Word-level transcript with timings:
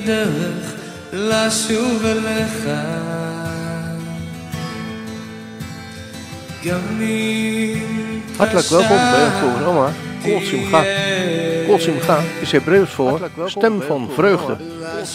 הדרך 0.00 0.74
לשוב 1.12 2.04
אליך. 2.04 2.68
גם 6.64 7.00
אם 7.00 8.06
Hartelijk 8.36 8.68
welkom 8.68 8.96
bij 8.96 9.24
het 9.24 9.38
programma 9.38 9.92
Kol 10.22 10.40
Simcha. 10.40 10.82
Kol 11.66 11.78
Simcha 11.78 12.18
is 12.40 12.52
Hebreeuws 12.52 12.90
voor 12.90 13.30
stem 13.44 13.82
van 13.82 14.08
vreugde. 14.14 14.56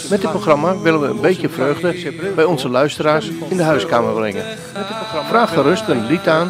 Met 0.10 0.22
dit 0.22 0.30
programma 0.30 0.78
willen 0.78 1.02
we 1.02 1.08
een 1.08 1.22
beetje 1.22 1.50
vreugde 1.50 2.14
bij 2.36 2.44
onze 2.44 2.70
luisteraars 2.70 3.32
in 3.50 3.58
de 3.58 3.64
huiskamer 3.64 4.14
brengen. 4.14 4.44
Vraag 5.28 5.54
gerust 5.54 5.88
een 5.88 6.06
lied 6.06 6.28
aan 6.28 6.50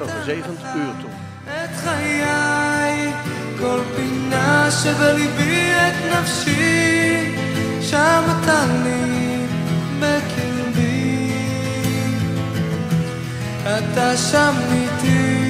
een 0.00 0.08
gezegend 0.08 0.60
uur 0.76 0.94
toe. 1.00 1.10
את 1.46 1.70
חיי, 1.84 3.12
כל 3.58 3.80
פינה 3.96 4.68
שבליבי 4.70 5.72
את 5.72 6.12
נפשי, 6.12 7.34
שם 7.80 8.22
אתה 8.42 8.64
לי 8.84 9.46
בקרבי. 10.00 11.32
אתה 13.62 14.16
שם 14.16 14.54
איתי. 14.72 15.48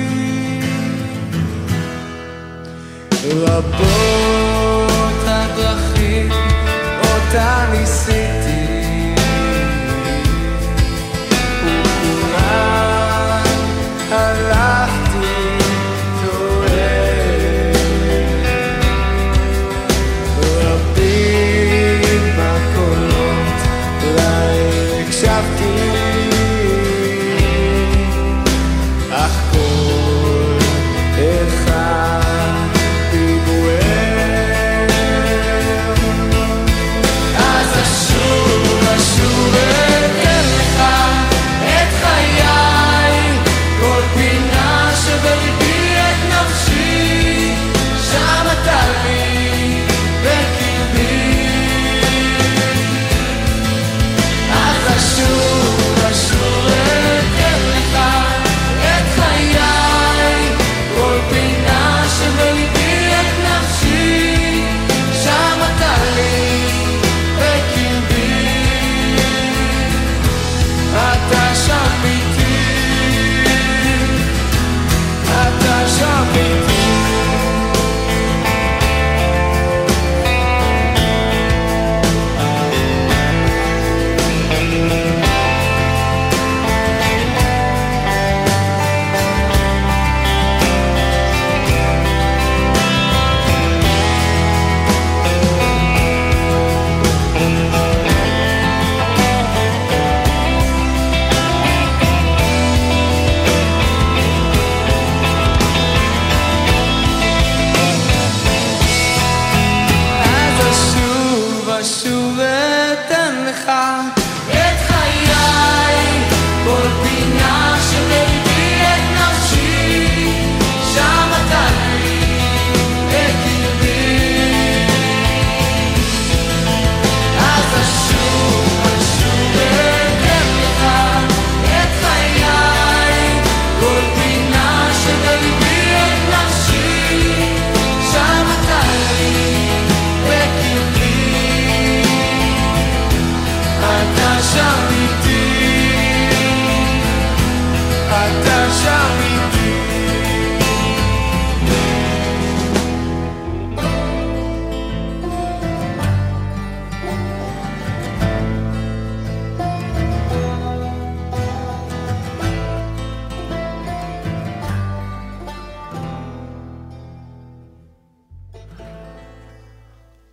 רבות 3.25 5.23
הדרכים 5.27 6.31
אותה 7.01 7.67
ניסיתי, 7.73 8.38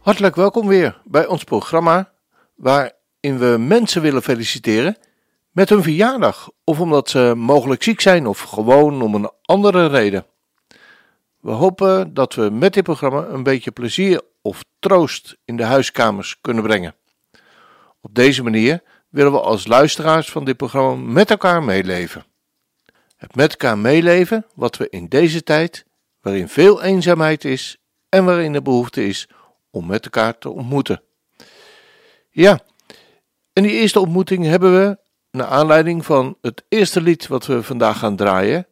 Hartelijk 0.06 0.36
welkom 0.36 0.68
weer 0.68 1.02
bij 1.04 1.26
ons 1.26 1.44
programma 1.44 2.12
waarin 2.56 3.38
we 3.38 3.56
mensen 3.60 4.02
willen 4.02 4.22
feliciteren 4.22 4.98
met 5.52 5.70
hun 5.70 5.84
verjaardag 5.84 6.50
of 6.64 6.80
omdat 6.80 7.10
ze 7.10 7.34
mogelijk 7.36 7.84
ziek 7.84 8.02
zijn 8.02 8.28
of 8.28 8.42
gewoon 8.42 9.02
om 9.02 9.16
een 9.16 9.32
andere 9.42 9.88
reden. 9.88 10.26
We 11.40 11.52
hopen 11.52 12.14
dat 12.14 12.34
we 12.34 12.50
met 12.50 12.74
dit 12.74 12.84
programma 12.84 13.26
een 13.26 13.44
beetje 13.44 13.72
plezier 13.72 14.22
of 14.42 14.64
troost 14.80 15.38
in 15.46 15.58
de 15.58 15.64
huiskamers 15.64 16.42
kunnen 16.42 16.64
brengen. 16.64 16.96
Op 18.02 18.16
deze 18.16 18.44
manier 18.44 18.84
willen 19.10 19.32
we 19.32 19.42
als 19.42 19.68
luisteraars 19.68 20.32
van 20.32 20.46
dit 20.46 20.58
programma 20.58 20.96
met 20.96 21.30
elkaar 21.30 21.64
meeleven. 21.64 22.26
Het 23.18 23.36
met 23.36 23.52
elkaar 23.52 23.78
meeleven 23.78 24.46
wat 24.56 24.78
we 24.78 24.90
in 24.90 25.08
deze 25.08 25.44
tijd, 25.44 25.86
waarin 26.22 26.50
veel 26.50 26.82
eenzaamheid 26.82 27.46
is 27.46 27.78
en 28.10 28.26
waarin 28.26 28.54
er 28.54 28.62
behoefte 28.62 29.08
is 29.08 29.28
om 29.76 29.86
met 29.86 30.04
elkaar 30.04 30.38
te 30.38 30.50
ontmoeten. 30.50 31.02
Ja, 32.30 32.60
en 33.54 33.64
die 33.64 33.72
eerste 33.72 34.00
ontmoeting 34.00 34.46
hebben 34.46 34.80
we 34.80 34.98
naar 35.32 35.48
aanleiding 35.48 36.06
van 36.06 36.38
het 36.42 36.64
eerste 36.70 37.02
lied 37.02 37.28
wat 37.28 37.46
we 37.46 37.64
vandaag 37.64 38.00
gaan 38.00 38.16
draaien 38.16 38.68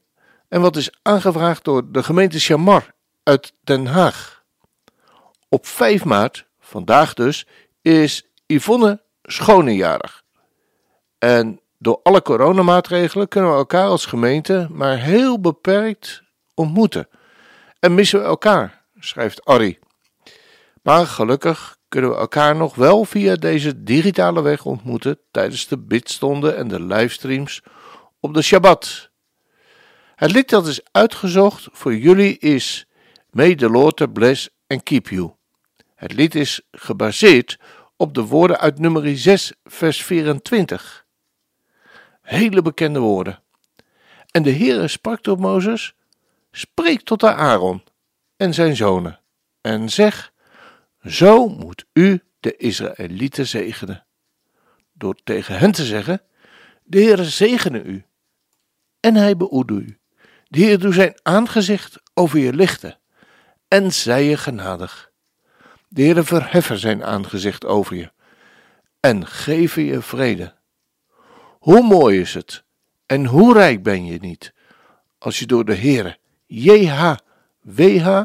en 0.47 0.61
wat 0.61 0.75
is 0.75 0.89
aangevraagd 1.01 1.63
door 1.63 1.91
de 1.91 2.03
gemeente 2.03 2.39
Chamar 2.39 2.93
uit 3.23 3.53
Den 3.63 3.85
Haag. 3.85 4.43
Op 5.49 5.65
5 5.65 6.05
maart, 6.05 6.45
vandaag 6.59 7.13
dus, 7.13 7.47
is 7.81 8.27
Yvonne 8.45 9.01
Schonejarig. 9.23 10.23
En 11.19 11.59
door 11.77 11.99
alle 12.03 12.21
coronamaatregelen 12.21 13.27
kunnen 13.27 13.51
we 13.51 13.57
elkaar 13.57 13.87
als 13.87 14.05
gemeente 14.05 14.67
maar 14.71 14.97
heel 14.97 15.39
beperkt 15.39 16.23
ontmoeten. 16.53 17.07
En 17.79 17.93
missen 17.93 18.19
we 18.19 18.25
elkaar, 18.25 18.83
schrijft 18.99 19.45
Arrie. 19.45 19.82
Maar 20.83 21.07
gelukkig 21.07 21.77
kunnen 21.87 22.09
we 22.09 22.15
elkaar 22.15 22.55
nog 22.55 22.75
wel 22.75 23.05
via 23.05 23.35
deze 23.35 23.83
digitale 23.83 24.41
weg 24.41 24.65
ontmoeten 24.65 25.19
tijdens 25.31 25.67
de 25.67 25.77
bidstonden 25.77 26.57
en 26.57 26.67
de 26.67 26.81
livestreams 26.81 27.61
op 28.19 28.33
de 28.33 28.41
Shabbat. 28.41 29.09
Het 30.15 30.31
lied 30.31 30.49
dat 30.49 30.67
is 30.67 30.81
uitgezocht 30.91 31.67
voor 31.71 31.95
jullie 31.95 32.37
is 32.37 32.87
May 33.31 33.55
the 33.55 33.69
Lord 33.69 34.13
bless 34.13 34.49
and 34.67 34.83
keep 34.83 35.07
you. 35.07 35.31
Het 35.95 36.13
lied 36.13 36.35
is 36.35 36.61
gebaseerd 36.71 37.59
op 37.97 38.13
de 38.13 38.25
woorden 38.25 38.59
uit 38.59 38.79
nummer 38.79 39.17
6 39.17 39.53
vers 39.63 40.03
24. 40.03 41.05
Hele 42.21 42.61
bekende 42.61 42.99
woorden. 42.99 43.41
En 44.31 44.43
de 44.43 44.51
Heere 44.51 44.87
sprak 44.87 45.21
tot 45.21 45.39
Mozes, 45.39 45.93
spreek 46.51 47.01
tot 47.01 47.23
Aaron 47.23 47.83
en 48.37 48.53
zijn 48.53 48.75
zonen 48.75 49.19
en 49.61 49.89
zeg, 49.89 50.32
zo 51.05 51.47
moet 51.47 51.85
u 51.93 52.21
de 52.39 52.57
Israëlieten 52.57 53.47
zegenen. 53.47 54.05
Door 54.93 55.15
tegen 55.23 55.57
hen 55.57 55.71
te 55.71 55.85
zeggen, 55.85 56.21
de 56.83 57.01
Heere 57.01 57.25
zegene 57.25 57.83
u 57.83 58.05
en 58.99 59.15
hij 59.15 59.37
beoede 59.37 59.73
u. 59.73 59.97
De 60.47 60.59
Heer 60.59 60.79
doet 60.79 60.93
zijn 60.93 61.19
aangezicht 61.21 62.01
over 62.13 62.39
je 62.39 62.53
lichten 62.53 62.99
en 63.67 63.93
zij 63.93 64.23
je 64.23 64.37
genadig. 64.37 65.11
De 65.87 66.01
Heer 66.01 66.25
verheffen 66.25 66.77
zijn 66.77 67.03
aangezicht 67.03 67.65
over 67.65 67.95
je 67.95 68.11
en 68.99 69.27
geven 69.27 69.83
je 69.83 70.01
vrede. 70.01 70.55
Hoe 71.59 71.83
mooi 71.83 72.19
is 72.19 72.33
het 72.33 72.63
en 73.05 73.25
hoe 73.25 73.53
rijk 73.53 73.83
ben 73.83 74.05
je 74.05 74.19
niet 74.19 74.53
als 75.17 75.39
je 75.39 75.45
door 75.45 75.65
de 75.65 75.75
Heere 75.75 76.17
JHWH 76.45 78.23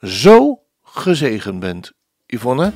zo 0.00 0.62
gezegend 0.82 1.60
bent. 1.60 1.92
Yvonne? 2.32 2.72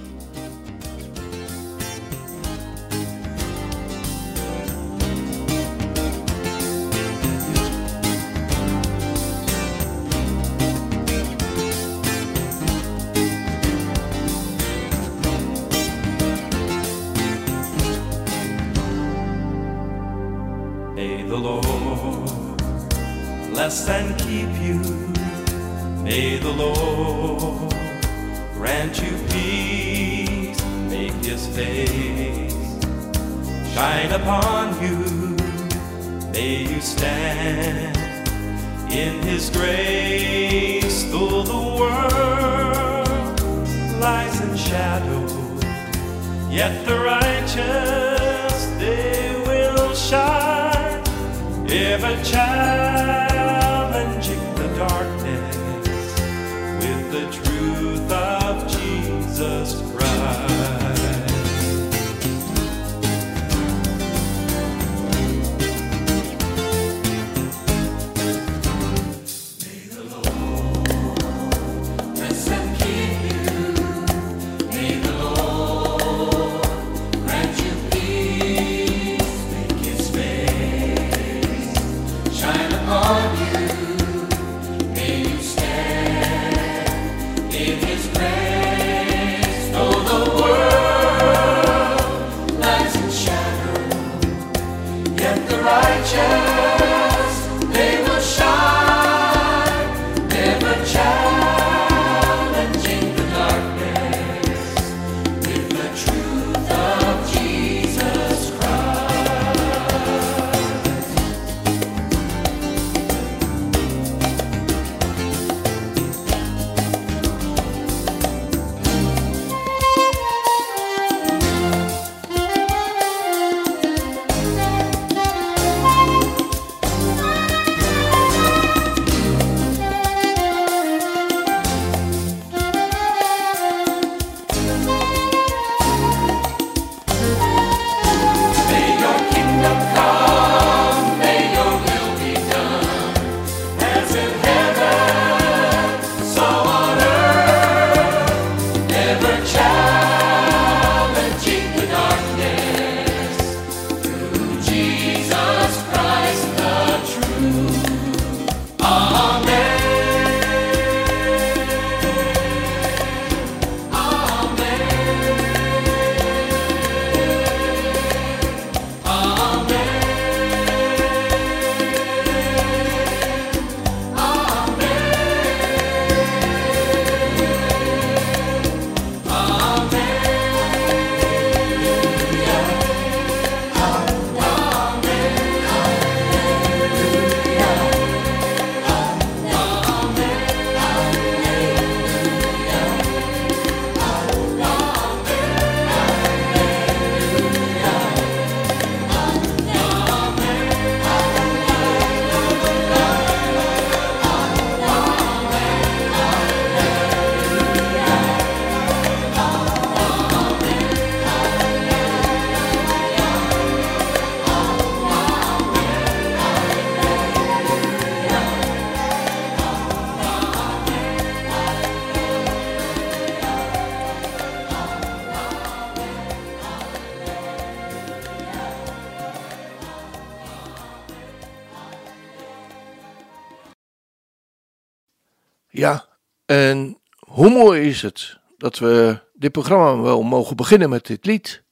Is 237.87 238.03
het 238.03 238.39
dat 238.57 238.79
we 238.79 239.21
dit 239.35 239.53
programma 239.53 240.03
wel 240.03 240.23
mogen 240.23 240.57
beginnen 240.57 240.89
met 240.89 241.07
dit 241.07 241.27
lied. 241.27 241.63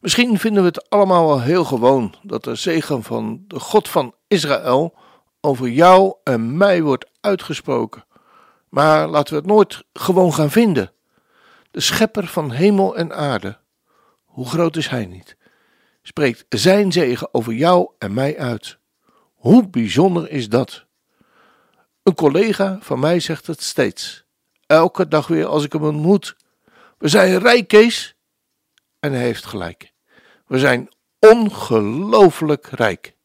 Misschien 0.00 0.38
vinden 0.38 0.62
we 0.62 0.68
het 0.68 0.90
allemaal 0.90 1.26
wel 1.26 1.40
heel 1.40 1.64
gewoon 1.64 2.14
dat 2.22 2.44
de 2.44 2.54
zegen 2.54 3.02
van 3.02 3.44
de 3.46 3.60
God 3.60 3.88
van 3.88 4.14
Israël 4.28 4.94
over 5.40 5.68
jou 5.68 6.14
en 6.24 6.56
mij 6.56 6.82
wordt 6.82 7.10
uitgesproken. 7.20 8.04
Maar 8.68 9.08
laten 9.08 9.34
we 9.34 9.38
het 9.38 9.48
nooit 9.48 9.84
gewoon 9.92 10.34
gaan 10.34 10.50
vinden. 10.50 10.92
De 11.70 11.80
schepper 11.80 12.26
van 12.26 12.50
hemel 12.50 12.96
en 12.96 13.14
aarde, 13.14 13.58
hoe 14.24 14.46
groot 14.46 14.76
is 14.76 14.88
hij 14.88 15.06
niet, 15.06 15.36
spreekt 16.02 16.44
zijn 16.48 16.92
zegen 16.92 17.34
over 17.34 17.52
jou 17.52 17.90
en 17.98 18.14
mij 18.14 18.38
uit. 18.38 18.78
Hoe 19.34 19.68
bijzonder 19.68 20.30
is 20.30 20.48
dat? 20.48 20.86
Een 22.02 22.14
collega 22.14 22.78
van 22.80 23.00
mij 23.00 23.20
zegt 23.20 23.46
het 23.46 23.62
steeds. 23.62 24.27
Elke 24.68 25.08
dag 25.08 25.26
weer 25.26 25.46
als 25.46 25.64
ik 25.64 25.72
hem 25.72 25.82
ontmoet. 25.82 26.36
We 26.98 27.08
zijn 27.08 27.38
rijk, 27.38 27.68
Kees. 27.68 28.16
En 29.00 29.12
hij 29.12 29.22
heeft 29.22 29.46
gelijk. 29.46 29.92
We 30.46 30.58
zijn 30.58 30.88
ongelooflijk 31.18 32.66
rijk. 32.66 33.16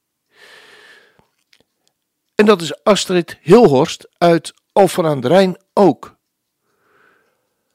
En 2.35 2.45
dat 2.45 2.61
is 2.61 2.83
Astrid 2.83 3.37
Hilhorst 3.41 4.07
uit 4.17 4.53
Alphen 4.71 5.05
aan 5.05 5.19
de 5.19 5.27
Rijn 5.27 5.57
ook. 5.73 6.15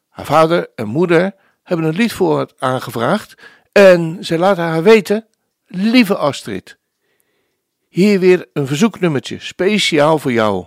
Haar 0.09 0.27
vader 0.27 0.71
en 0.75 0.87
moeder 0.87 1.35
hebben 1.63 1.87
een 1.87 1.95
lied 1.95 2.13
voor 2.13 2.37
haar 2.37 2.51
aangevraagd 2.59 3.35
en 3.73 4.17
zij 4.21 4.39
laten 4.39 4.65
haar 4.65 4.83
weten: 4.83 5.27
Lieve 5.67 6.17
Astrid, 6.17 6.79
hier 7.89 8.21
weer 8.21 8.49
een 8.53 8.67
verzoeknummertje 8.67 9.39
speciaal 9.39 10.19
voor 10.19 10.33
jou. 10.33 10.67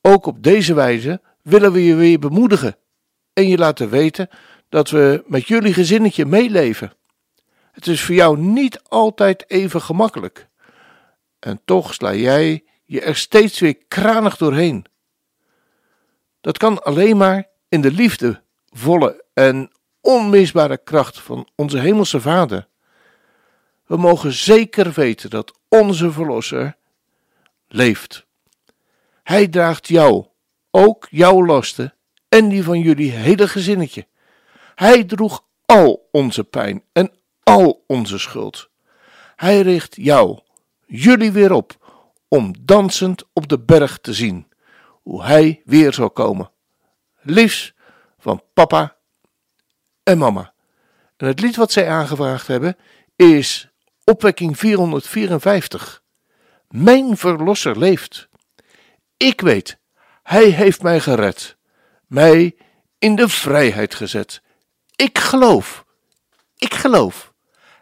Ook 0.00 0.26
op 0.26 0.42
deze 0.42 0.74
wijze 0.74 1.20
willen 1.46 1.72
we 1.72 1.84
je 1.84 1.94
weer 1.94 2.18
bemoedigen 2.18 2.76
en 3.32 3.48
je 3.48 3.58
laten 3.58 3.88
weten 3.88 4.28
dat 4.68 4.90
we 4.90 5.24
met 5.26 5.48
jullie 5.48 5.72
gezinnetje 5.72 6.24
meeleven. 6.24 6.92
Het 7.72 7.86
is 7.86 8.02
voor 8.02 8.14
jou 8.14 8.38
niet 8.38 8.82
altijd 8.82 9.50
even 9.50 9.82
gemakkelijk. 9.82 10.48
En 11.38 11.60
toch 11.64 11.94
sla 11.94 12.14
jij 12.14 12.64
je 12.84 13.00
er 13.00 13.16
steeds 13.16 13.60
weer 13.60 13.76
kranig 13.88 14.36
doorheen. 14.36 14.84
Dat 16.40 16.58
kan 16.58 16.82
alleen 16.82 17.16
maar 17.16 17.48
in 17.68 17.80
de 17.80 17.92
liefdevolle 17.92 19.24
en 19.34 19.70
onmisbare 20.00 20.78
kracht 20.78 21.20
van 21.20 21.48
onze 21.54 21.78
Hemelse 21.78 22.20
Vader. 22.20 22.68
We 23.86 23.96
mogen 23.96 24.32
zeker 24.32 24.92
weten 24.92 25.30
dat 25.30 25.58
onze 25.68 26.12
Verlosser 26.12 26.76
leeft. 27.68 28.26
Hij 29.22 29.48
draagt 29.48 29.88
jou, 29.88 30.26
ook 30.76 31.06
jouw 31.10 31.44
lasten 31.44 31.94
en 32.28 32.48
die 32.48 32.62
van 32.62 32.80
jullie 32.80 33.10
hele 33.10 33.48
gezinnetje. 33.48 34.06
Hij 34.74 35.04
droeg 35.04 35.44
al 35.66 36.08
onze 36.12 36.44
pijn 36.44 36.82
en 36.92 37.12
al 37.42 37.84
onze 37.86 38.18
schuld. 38.18 38.70
Hij 39.36 39.60
richt 39.60 39.96
jou, 39.96 40.38
jullie 40.86 41.32
weer 41.32 41.52
op, 41.52 41.94
om 42.28 42.54
dansend 42.60 43.24
op 43.32 43.48
de 43.48 43.58
berg 43.58 43.98
te 43.98 44.12
zien 44.12 44.46
hoe 45.02 45.24
hij 45.24 45.62
weer 45.64 45.92
zal 45.92 46.10
komen. 46.10 46.50
Liefs 47.20 47.74
van 48.18 48.42
papa 48.54 48.96
en 50.02 50.18
mama. 50.18 50.52
En 51.16 51.26
het 51.26 51.40
lied 51.40 51.56
wat 51.56 51.72
zij 51.72 51.88
aangevraagd 51.88 52.46
hebben 52.46 52.76
is 53.16 53.68
Opwekking 54.04 54.58
454. 54.58 56.02
Mijn 56.68 57.16
verlosser 57.16 57.78
leeft. 57.78 58.28
Ik 59.16 59.40
weet, 59.40 59.78
hij 60.26 60.48
heeft 60.48 60.82
mij 60.82 61.00
gered, 61.00 61.56
mij 62.06 62.56
in 62.98 63.16
de 63.16 63.28
vrijheid 63.28 63.94
gezet. 63.94 64.42
Ik 64.96 65.18
geloof, 65.18 65.84
ik 66.56 66.74
geloof. 66.74 67.32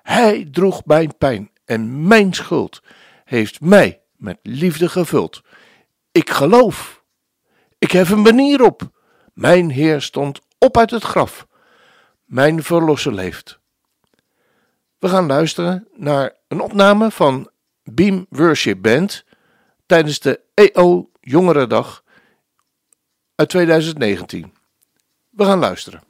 Hij 0.02 0.48
droeg 0.50 0.84
mijn 0.84 1.16
pijn 1.16 1.50
en 1.64 2.06
mijn 2.06 2.32
schuld 2.32 2.82
heeft 3.24 3.60
mij 3.60 4.02
met 4.16 4.38
liefde 4.42 4.88
gevuld. 4.88 5.42
Ik 6.12 6.30
geloof. 6.30 7.02
Ik 7.78 7.90
hef 7.90 8.10
een 8.10 8.22
banier 8.22 8.62
op. 8.62 8.90
Mijn 9.32 9.70
Heer 9.70 10.02
stond 10.02 10.40
op 10.58 10.76
uit 10.76 10.90
het 10.90 11.04
graf. 11.04 11.46
Mijn 12.24 12.62
verlosser 12.62 13.14
leeft. 13.14 13.58
We 14.98 15.08
gaan 15.08 15.26
luisteren 15.26 15.88
naar 15.92 16.36
een 16.48 16.60
opname 16.60 17.10
van 17.10 17.50
Beam 17.82 18.26
Worship 18.28 18.82
Band 18.82 19.24
tijdens 19.86 20.18
de 20.18 20.40
EO 20.54 21.10
Jongerendag 21.20 22.03
uit 23.34 23.48
2019. 23.48 24.52
We 25.30 25.44
gaan 25.44 25.58
luisteren. 25.58 26.02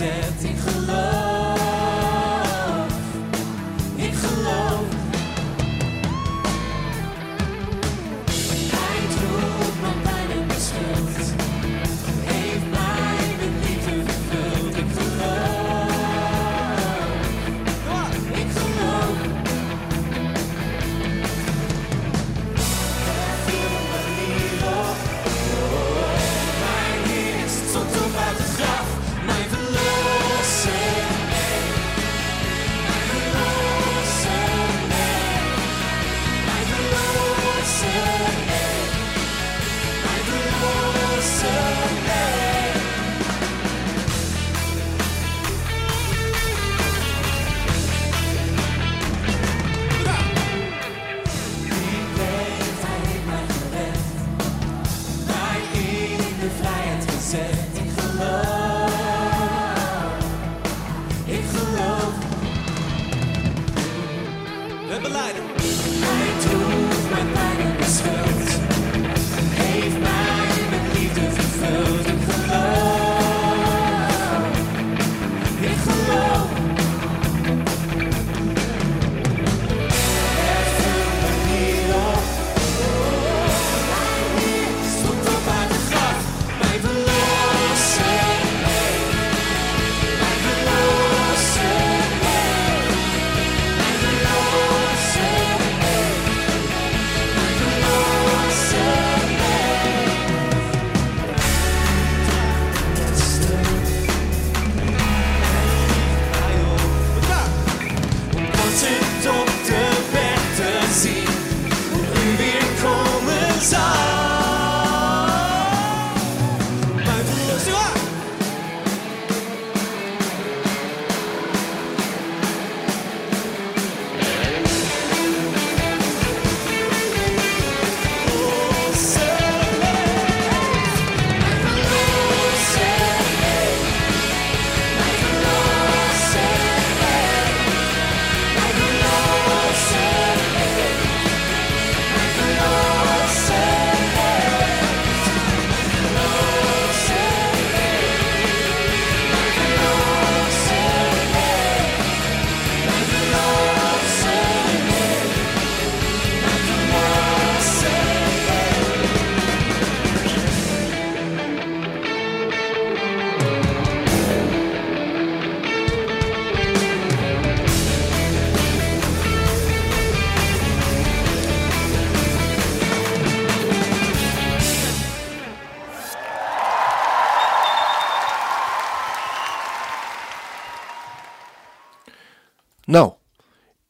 is 0.00 0.31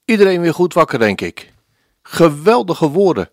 iedereen 0.05 0.41
weer 0.41 0.55
goed 0.55 0.75
wakker, 0.75 0.99
denk 0.99 1.21
ik. 1.21 1.53
Geweldige 2.03 2.89
woorden. 2.89 3.31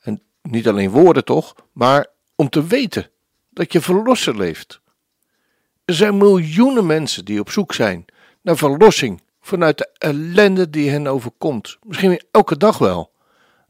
En 0.00 0.22
niet 0.42 0.68
alleen 0.68 0.90
woorden 0.90 1.24
toch, 1.24 1.54
maar 1.72 2.06
om 2.34 2.48
te 2.48 2.66
weten 2.66 3.10
dat 3.50 3.72
je 3.72 3.80
verlosser 3.80 4.36
leeft. 4.36 4.80
Er 5.84 5.94
zijn 5.94 6.16
miljoenen 6.16 6.86
mensen 6.86 7.24
die 7.24 7.40
op 7.40 7.50
zoek 7.50 7.72
zijn 7.72 8.04
naar 8.40 8.56
verlossing 8.56 9.22
vanuit 9.40 9.78
de 9.78 9.90
ellende 9.98 10.70
die 10.70 10.90
hen 10.90 11.06
overkomt. 11.06 11.78
Misschien 11.82 12.22
elke 12.30 12.56
dag 12.56 12.78
wel. 12.78 13.12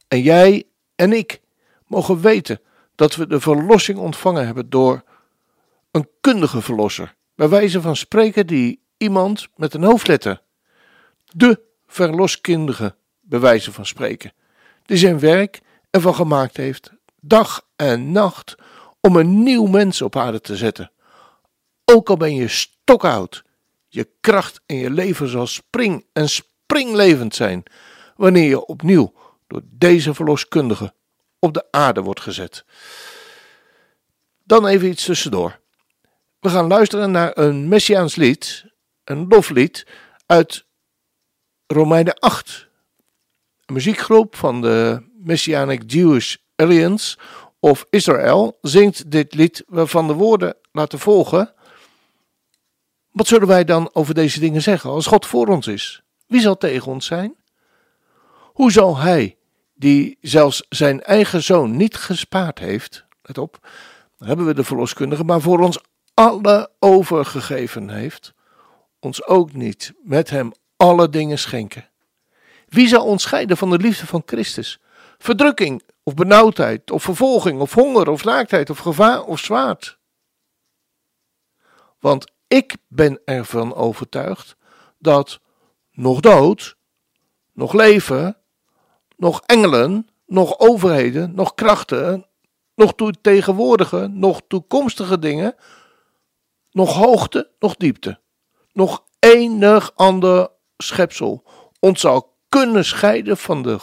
En 0.07 0.21
jij 0.21 0.63
en 0.95 1.13
ik 1.13 1.41
mogen 1.87 2.21
weten 2.21 2.61
dat 2.95 3.15
we 3.15 3.27
de 3.27 3.39
verlossing 3.39 3.97
ontvangen 3.97 4.45
hebben 4.45 4.69
door 4.69 5.03
een 5.91 6.09
kundige 6.21 6.61
verlosser. 6.61 7.15
Bij 7.35 7.49
wijze 7.49 7.81
van 7.81 7.95
spreken 7.95 8.47
die 8.47 8.79
iemand 8.97 9.47
met 9.55 9.73
een 9.73 9.83
hoofdletter. 9.83 10.41
De 11.25 11.61
verloskundige, 11.93 12.95
bij 13.21 13.39
wijze 13.39 13.71
van 13.71 13.85
spreken. 13.85 14.33
Die 14.85 14.97
zijn 14.97 15.19
werk 15.19 15.61
ervan 15.89 16.15
gemaakt 16.15 16.57
heeft, 16.57 16.91
dag 17.21 17.67
en 17.75 18.11
nacht, 18.11 18.55
om 18.99 19.15
een 19.15 19.43
nieuw 19.43 19.65
mens 19.65 20.01
op 20.01 20.15
aarde 20.15 20.41
te 20.41 20.55
zetten. 20.55 20.91
Ook 21.85 22.09
al 22.09 22.17
ben 22.17 22.35
je 22.35 22.47
stokoud, 22.47 23.43
je 23.87 24.09
kracht 24.21 24.61
en 24.65 24.75
je 24.75 24.89
leven 24.89 25.27
zal 25.27 25.47
spring 25.47 26.05
en 26.13 26.29
springlevend 26.29 27.35
zijn 27.35 27.63
wanneer 28.15 28.47
je 28.47 28.65
opnieuw 28.65 29.13
door 29.47 29.61
deze 29.63 30.13
verloskundige 30.13 30.93
op 31.39 31.53
de 31.53 31.65
aarde 31.71 32.01
wordt 32.01 32.21
gezet. 32.21 32.65
Dan 34.43 34.65
even 34.65 34.87
iets 34.87 35.05
tussendoor. 35.05 35.59
We 36.39 36.49
gaan 36.49 36.67
luisteren 36.67 37.11
naar 37.11 37.37
een 37.37 37.67
Messiaans 37.67 38.15
lied, 38.15 38.65
een 39.03 39.27
loflied 39.27 39.87
uit 40.25 40.65
Romeinen 41.67 42.19
8. 42.19 42.67
Een 43.65 43.73
muziekgroep 43.73 44.35
van 44.35 44.61
de 44.61 45.03
Messianic 45.17 45.83
Jewish 45.91 46.35
Alliance 46.55 47.17
of 47.59 47.85
Israël 47.89 48.57
zingt 48.61 49.11
dit 49.11 49.33
lied 49.33 49.63
waarvan 49.67 50.07
de 50.07 50.13
woorden 50.13 50.55
laten 50.71 50.99
volgen. 50.99 51.53
Wat 53.11 53.27
zullen 53.27 53.47
wij 53.47 53.63
dan 53.63 53.89
over 53.93 54.13
deze 54.13 54.39
dingen 54.39 54.61
zeggen 54.61 54.89
als 54.89 55.07
God 55.07 55.25
voor 55.25 55.47
ons 55.47 55.67
is? 55.67 56.03
Wie 56.27 56.41
zal 56.41 56.57
tegen 56.57 56.91
ons 56.91 57.05
zijn? 57.05 57.35
Hoe 58.53 58.71
zal 58.71 58.97
hij, 58.97 59.37
die 59.73 60.17
zelfs 60.21 60.65
zijn 60.69 61.01
eigen 61.01 61.43
zoon 61.43 61.77
niet 61.77 61.95
gespaard 61.95 62.59
heeft, 62.59 63.05
let 63.21 63.37
op, 63.37 63.57
dan 64.17 64.27
hebben 64.27 64.45
we 64.45 64.53
de 64.53 64.63
verloskundige, 64.63 65.23
maar 65.23 65.41
voor 65.41 65.59
ons 65.59 65.79
alle 66.13 66.71
overgegeven 66.79 67.89
heeft, 67.89 68.33
ons 68.99 69.25
ook 69.25 69.53
niet 69.53 69.93
met 70.03 70.29
hem 70.29 70.51
alle 70.83 71.09
dingen 71.09 71.39
schenken? 71.39 71.89
Wie 72.67 72.87
zal 72.87 73.05
ons 73.05 73.23
scheiden 73.23 73.57
van 73.57 73.69
de 73.69 73.77
liefde 73.77 74.05
van 74.05 74.23
Christus? 74.25 74.79
Verdrukking 75.17 75.83
of 76.03 76.13
benauwdheid 76.13 76.91
of 76.91 77.03
vervolging 77.03 77.61
of 77.61 77.73
honger 77.73 78.09
of 78.09 78.23
naaktheid 78.23 78.69
of 78.69 78.77
gevaar 78.77 79.23
of 79.23 79.39
zwaard? 79.39 79.97
Want 81.99 82.31
ik 82.47 82.75
ben 82.87 83.21
ervan 83.25 83.75
overtuigd 83.75 84.55
dat 84.99 85.39
nog 85.91 86.19
dood, 86.19 86.77
nog 87.53 87.73
leven, 87.73 88.37
nog 89.15 89.41
engelen, 89.45 90.09
nog 90.25 90.59
overheden, 90.59 91.35
nog 91.35 91.53
krachten, 91.53 92.27
nog 92.75 92.93
tegenwoordige, 93.21 94.07
nog 94.07 94.41
toekomstige 94.47 95.19
dingen, 95.19 95.55
nog 96.71 96.93
hoogte, 96.93 97.51
nog 97.59 97.75
diepte, 97.75 98.19
nog 98.71 99.03
enig 99.19 99.91
ander 99.95 100.51
schepsel 100.77 101.43
ons 101.79 101.99
zal 101.99 102.37
kunnen 102.49 102.85
scheiden 102.85 103.37
van 103.37 103.61
de, 103.61 103.77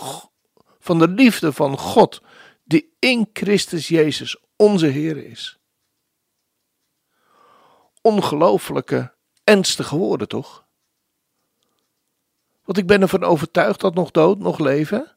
van 0.78 0.98
de 0.98 1.08
liefde 1.08 1.52
van 1.52 1.78
God, 1.78 2.22
die 2.64 2.94
in 2.98 3.30
Christus 3.32 3.88
Jezus 3.88 4.36
onze 4.56 4.86
Heer 4.86 5.16
is. 5.16 5.58
Ongelooflijke, 8.02 9.14
ernstige 9.44 9.96
woorden, 9.96 10.28
toch? 10.28 10.64
Want 12.64 12.78
ik 12.78 12.86
ben 12.86 13.02
ervan 13.02 13.24
overtuigd 13.24 13.80
dat 13.80 13.94
nog 13.94 14.10
dood, 14.10 14.38
nog 14.38 14.58
leven, 14.58 15.16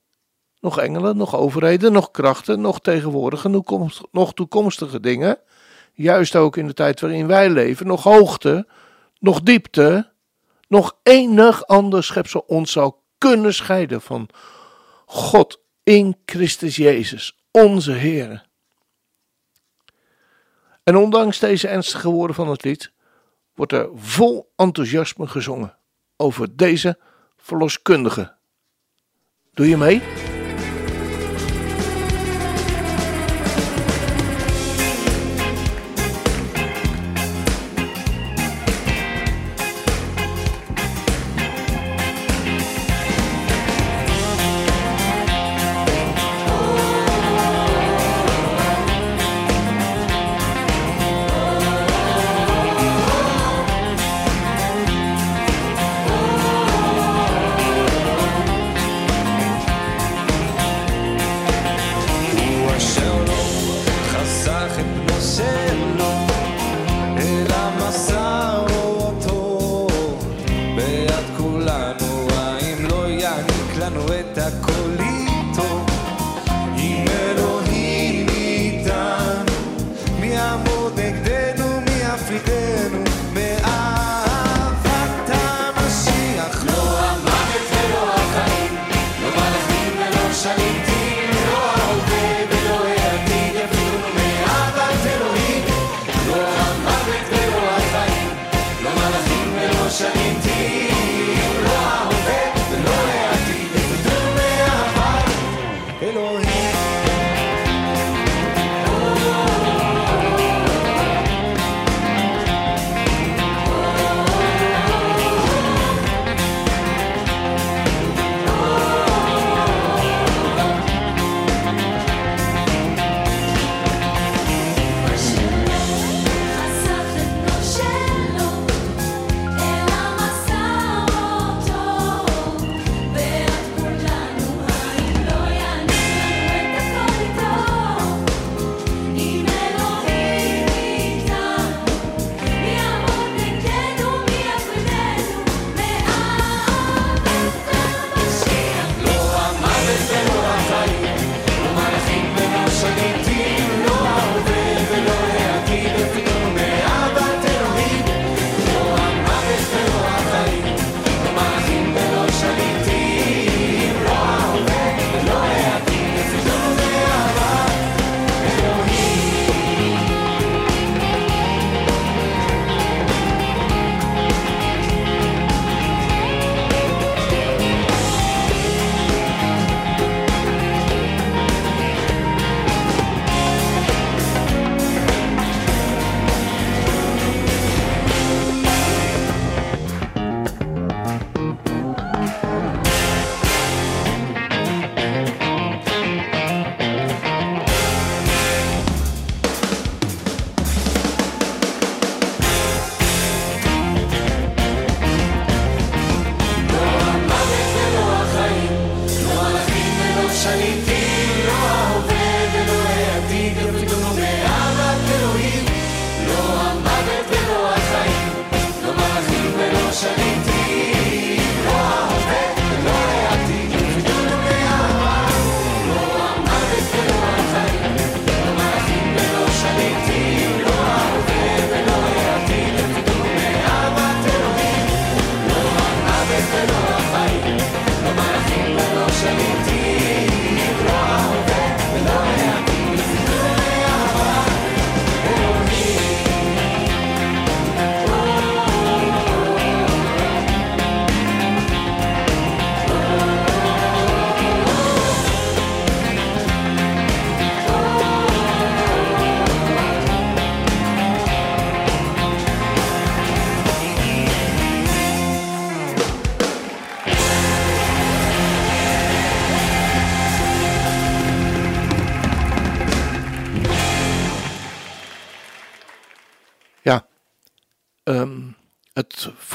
nog 0.60 0.80
engelen, 0.80 1.18
nog 1.18 1.36
overheden, 1.36 1.92
nog 1.92 2.12
krachten, 2.12 2.62
nog 2.62 2.80
tegenwoordige, 2.80 3.64
nog 4.12 4.34
toekomstige 4.34 5.00
dingen, 5.00 5.40
juist 5.94 6.36
ook 6.36 6.58
in 6.58 6.68
de 6.68 6.74
tijd 6.74 7.00
waarin 7.00 7.28
wij 7.28 7.50
leven, 7.50 7.88
nog 7.88 8.04
hoogte, 8.04 8.68
nog 9.20 9.42
diepte, 9.42 10.13
nog 10.74 10.98
enig 11.04 11.68
ander 11.68 12.04
schepsel 12.04 12.44
ons 12.48 12.72
zal 12.72 13.04
kunnen 13.18 13.54
scheiden 13.54 14.02
van 14.02 14.30
God 15.06 15.62
in 15.84 16.18
Christus 16.26 16.76
Jezus, 16.76 17.44
onze 17.52 17.92
Heer. 17.92 18.46
En 20.84 20.96
ondanks 20.96 21.40
deze 21.40 21.68
ernstige 21.68 22.10
woorden 22.10 22.36
van 22.36 22.50
het 22.50 22.64
lied, 22.64 22.92
wordt 23.54 23.72
er 23.72 23.90
vol 23.96 24.52
enthousiasme 24.56 25.28
gezongen 25.28 25.78
over 26.18 26.56
deze 26.56 27.00
verloskundige. 27.38 28.36
Doe 29.52 29.70
je 29.70 29.78
mee? 29.78 30.23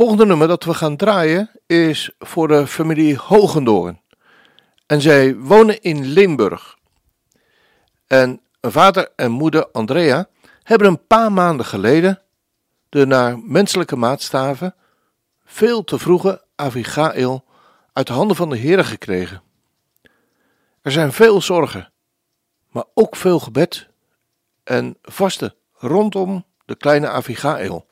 Volgende 0.09 0.33
nummer 0.33 0.49
dat 0.49 0.64
we 0.64 0.75
gaan 0.75 0.97
draaien 0.97 1.51
is 1.66 2.11
voor 2.18 2.49
de 2.49 2.66
familie 2.66 3.16
Hogendoorn. 3.16 4.01
En 4.87 5.01
zij 5.01 5.37
wonen 5.37 5.81
in 5.81 6.05
Limburg. 6.05 6.77
En 8.07 8.40
vader 8.61 9.12
en 9.16 9.31
moeder 9.31 9.71
Andrea 9.71 10.29
hebben 10.62 10.88
een 10.88 11.07
paar 11.07 11.33
maanden 11.33 11.66
geleden 11.66 12.23
de 12.88 13.07
naar 13.07 13.38
menselijke 13.38 13.97
maatstaven 13.97 14.75
veel 15.44 15.85
te 15.85 15.99
vroege 15.99 16.44
Avigail 16.57 17.44
uit 17.92 18.07
de 18.07 18.12
handen 18.12 18.37
van 18.37 18.51
de 18.51 18.57
Heer 18.57 18.85
gekregen. 18.85 19.42
Er 20.83 20.92
zijn 20.92 21.12
veel 21.12 21.40
zorgen, 21.40 21.92
maar 22.71 22.85
ook 22.94 23.16
veel 23.16 23.38
gebed 23.38 23.88
en 24.64 24.97
vasten 25.03 25.55
rondom 25.73 26.44
de 26.64 26.77
kleine 26.77 27.09
Avigail. 27.09 27.87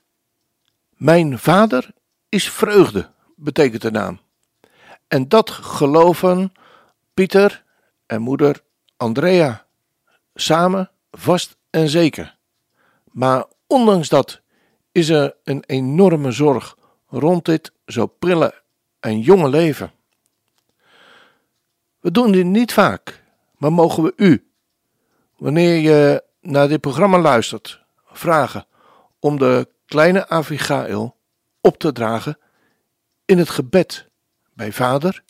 Mijn 0.91 1.39
vader 1.39 1.95
is 2.29 2.51
vreugde, 2.51 3.11
betekent 3.37 3.83
de 3.83 3.91
naam. 3.91 4.21
En 5.09 5.29
dat 5.29 5.51
geloven 5.51 6.53
Pieter 7.15 7.65
en 8.07 8.21
moeder 8.21 8.63
Andrea 8.97 9.67
samen 10.35 10.91
vast 11.11 11.57
en 11.71 11.89
zeker. 11.89 12.37
Maar 13.13 13.45
ondanks 13.67 14.09
dat 14.09 14.41
is 14.93 15.09
er 15.09 15.37
een 15.45 15.65
enorme 15.67 16.31
zorg 16.31 16.77
rond 17.09 17.45
dit 17.45 17.73
zo 17.87 18.07
prille 18.07 18.63
en 19.01 19.21
jonge 19.21 19.49
leven. 19.49 19.93
We 22.01 22.11
doen 22.11 22.33
dit 22.33 22.45
niet 22.45 22.73
vaak, 22.73 23.23
maar 23.57 23.73
mogen 23.73 24.03
we 24.03 24.13
u, 24.17 24.51
wanneer 25.37 25.77
je 25.77 26.25
naar 26.41 26.69
dit 26.69 26.81
programma 26.81 27.19
luistert, 27.19 27.81
vragen 28.05 28.67
om 29.19 29.39
de 29.39 29.69
kleine 29.87 30.29
Avigail 30.29 31.16
op 31.67 31.79
te 31.79 31.93
dragen 31.93 32.39
in 33.25 33.39
het 33.39 33.51
gebed 33.51 34.09
bij 34.53 34.73
vader? 34.73 35.23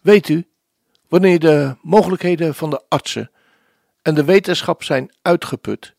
Weet 0.00 0.28
u, 0.28 0.48
wanneer 1.08 1.38
de 1.38 1.76
mogelijkheden 1.82 2.54
van 2.54 2.70
de 2.70 2.82
artsen 2.88 3.30
en 4.02 4.14
de 4.14 4.24
wetenschap 4.24 4.82
zijn 4.82 5.14
uitgeput, 5.22 5.94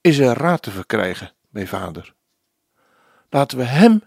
is 0.00 0.18
er 0.18 0.36
raad 0.36 0.62
te 0.62 0.70
verkrijgen 0.70 1.32
bij 1.48 1.66
vader. 1.66 2.14
Laten 3.30 3.58
we 3.58 3.64
hem 3.64 4.02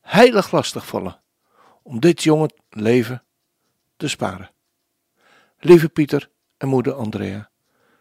heilig 0.00 0.50
lastig 0.50 0.86
vallen 0.86 1.20
om 1.82 2.00
dit 2.00 2.22
jonge 2.22 2.50
leven 2.70 3.22
te 3.96 4.08
sparen. 4.08 4.50
Lieve 5.58 5.88
Pieter 5.88 6.30
en 6.56 6.68
moeder 6.68 6.92
Andrea, 6.92 7.50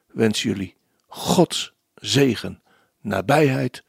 wens 0.08 0.44
jullie 0.44 0.76
Gods 1.08 1.74
zegen, 1.96 2.64
nabijheid 3.02 3.84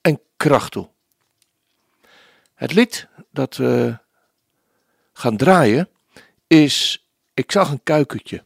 en 0.00 0.20
kracht 0.36 0.72
toe. 0.72 0.92
Het 2.64 2.72
lied 2.72 3.08
dat 3.30 3.56
we 3.56 3.98
gaan 5.12 5.36
draaien 5.36 5.88
is 6.46 7.06
Ik 7.34 7.52
zag 7.52 7.70
een 7.70 7.82
kuikentje 7.82 8.44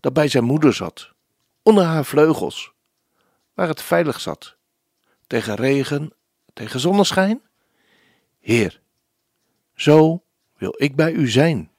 dat 0.00 0.12
bij 0.12 0.28
zijn 0.28 0.44
moeder 0.44 0.74
zat, 0.74 1.12
onder 1.62 1.84
haar 1.84 2.04
vleugels, 2.04 2.72
waar 3.54 3.68
het 3.68 3.82
veilig 3.82 4.20
zat, 4.20 4.56
tegen 5.26 5.54
regen, 5.54 6.12
tegen 6.52 6.80
zonneschijn. 6.80 7.42
Heer, 8.40 8.80
zo 9.74 10.22
wil 10.56 10.74
ik 10.76 10.96
bij 10.96 11.12
u 11.12 11.28
zijn. 11.28 11.70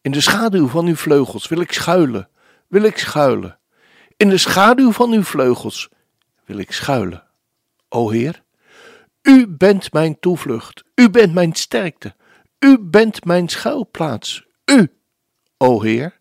In 0.00 0.12
de 0.12 0.20
schaduw 0.20 0.68
van 0.68 0.86
uw 0.86 0.96
vleugels 0.96 1.48
wil 1.48 1.60
ik 1.60 1.72
schuilen, 1.72 2.28
wil 2.66 2.82
ik 2.82 2.98
schuilen. 2.98 3.58
In 4.16 4.28
de 4.28 4.38
schaduw 4.38 4.92
van 4.92 5.12
uw 5.12 5.24
vleugels 5.24 5.88
wil 6.44 6.58
ik 6.58 6.72
schuilen. 6.72 7.26
O 7.88 8.10
Heer, 8.10 8.42
u 9.22 9.46
bent 9.46 9.92
mijn 9.92 10.18
toevlucht, 10.18 10.84
u 10.94 11.10
bent 11.10 11.34
mijn 11.34 11.52
sterkte, 11.52 12.14
u 12.58 12.78
bent 12.78 13.24
mijn 13.24 13.48
schuilplaats, 13.48 14.46
u, 14.64 14.92
o 15.56 15.82
Heer. 15.82 16.18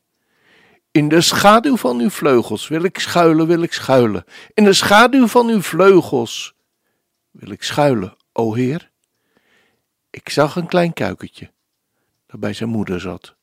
In 0.91 1.09
de 1.09 1.21
schaduw 1.21 1.77
van 1.77 1.99
uw 1.99 2.09
vleugels 2.09 2.67
wil 2.67 2.83
ik 2.83 2.99
schuilen, 2.99 3.47
wil 3.47 3.61
ik 3.61 3.73
schuilen. 3.73 4.23
In 4.53 4.63
de 4.63 4.73
schaduw 4.73 5.27
van 5.27 5.47
uw 5.47 5.61
vleugels 5.61 6.55
wil 7.31 7.51
ik 7.51 7.63
schuilen, 7.63 8.15
o 8.31 8.53
Heer. 8.53 8.91
Ik 10.09 10.29
zag 10.29 10.55
een 10.55 10.67
klein 10.67 10.93
kuikentje 10.93 11.51
dat 12.25 12.39
bij 12.39 12.53
zijn 12.53 12.69
moeder 12.69 12.99
zat, 12.99 13.35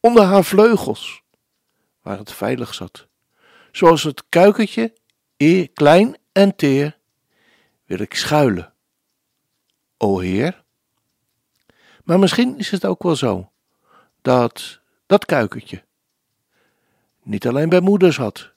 onder 0.00 0.24
haar 0.24 0.44
vleugels, 0.44 1.22
waar 2.02 2.18
het 2.18 2.32
veilig 2.32 2.74
zat. 2.74 3.08
Zoals 3.72 4.02
het 4.02 4.28
kuikentje, 4.28 4.92
eer 5.36 5.70
klein 5.70 6.16
en 6.32 6.56
teer, 6.56 6.98
wil 7.84 7.98
ik 7.98 8.14
schuilen, 8.14 8.73
o 10.04 10.18
Heer. 10.18 10.64
Maar 12.04 12.18
misschien 12.18 12.58
is 12.58 12.70
het 12.70 12.84
ook 12.84 13.02
wel 13.02 13.16
zo 13.16 13.50
dat 14.22 14.80
dat 15.06 15.24
kuikentje 15.24 15.84
niet 17.22 17.46
alleen 17.46 17.68
bij 17.68 17.80
moeder 17.80 18.12
zat, 18.12 18.50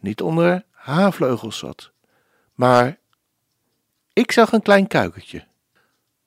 niet 0.00 0.20
onder 0.20 0.64
haar 0.70 1.12
vleugels 1.12 1.58
zat, 1.58 1.90
maar 2.54 2.98
ik 4.12 4.32
zag 4.32 4.52
een 4.52 4.62
klein 4.62 4.86
kuikentje 4.86 5.46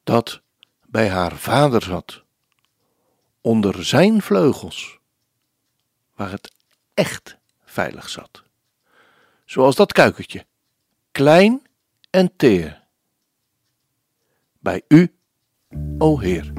dat 0.03 0.41
bij 0.85 1.09
haar 1.09 1.35
vader 1.35 1.83
zat, 1.83 2.23
onder 3.41 3.85
zijn 3.85 4.21
vleugels, 4.21 4.99
waar 6.15 6.31
het 6.31 6.51
echt 6.93 7.37
veilig 7.63 8.09
zat. 8.09 8.43
Zoals 9.45 9.75
dat 9.75 9.91
kuikentje, 9.91 10.45
klein 11.11 11.67
en 12.09 12.35
teer. 12.35 12.78
Bij 14.61 14.81
u, 14.87 15.07
o 15.97 16.19
Heer. 16.19 16.51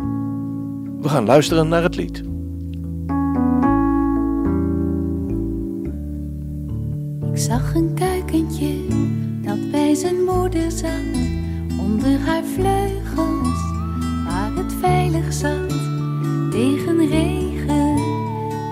We 1.00 1.08
gaan 1.08 1.26
luisteren 1.26 1.68
naar 1.68 1.82
het 1.82 1.96
lied. 1.96 2.18
Ik 7.32 7.38
zag 7.38 7.74
een 7.74 7.94
kuikentje 7.94 8.86
dat 9.42 9.70
bij 9.70 9.94
zijn 9.94 10.24
moeder 10.24 10.70
zat, 10.70 11.18
onder 11.80 12.18
haar 12.18 12.44
vleugels, 12.44 13.62
waar 14.24 14.52
het 14.54 14.72
veilig 14.72 15.32
zat, 15.32 15.68
tegen 16.50 17.06
regen, 17.06 17.96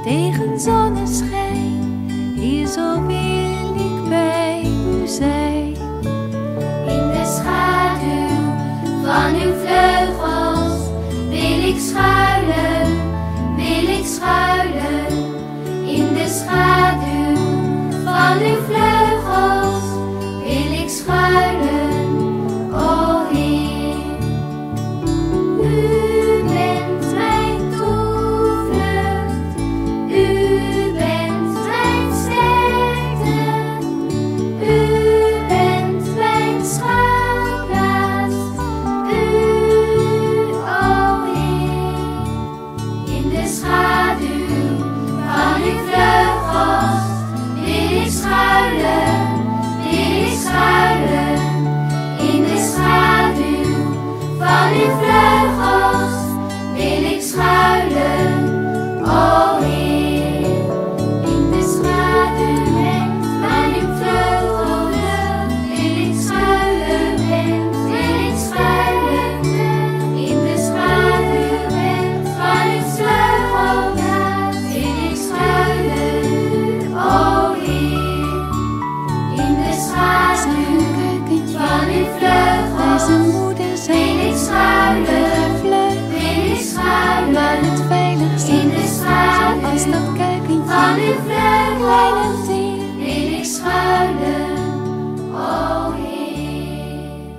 tegen 0.04 0.60
zonneschijn. 0.60 2.10
Hier 2.36 2.66
zo 2.66 3.06
wil 3.06 3.74
ik 3.74 4.08
bij 4.08 4.62
u 4.64 5.06
zijn. 5.06 5.57
in 84.96 85.04
de 85.04 86.56
schuil 86.60 87.30
naar 87.30 87.58
het 87.60 87.86
veiligste. 87.86 88.52
In 88.52 88.68
de 88.68 88.86
schuil 88.86 89.64
als 89.64 89.84
dat 89.84 90.16
kijken 90.16 90.66
van 90.66 90.98
uw 90.98 91.14
vleugel. 91.14 91.76
Kleine 91.78 92.46
dier 92.46 92.96
wil 92.96 93.38
ik 93.38 93.44
schuilen, 93.44 94.58
o 95.34 95.92
Heer. 95.92 97.36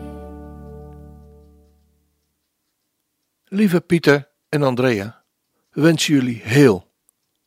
Lieve 3.46 3.82
Pieter 3.82 4.30
en 4.50 4.64
Andrea, 4.64 5.24
we 5.72 5.82
wensen 5.82 6.14
jullie 6.14 6.42
heel, 6.44 6.92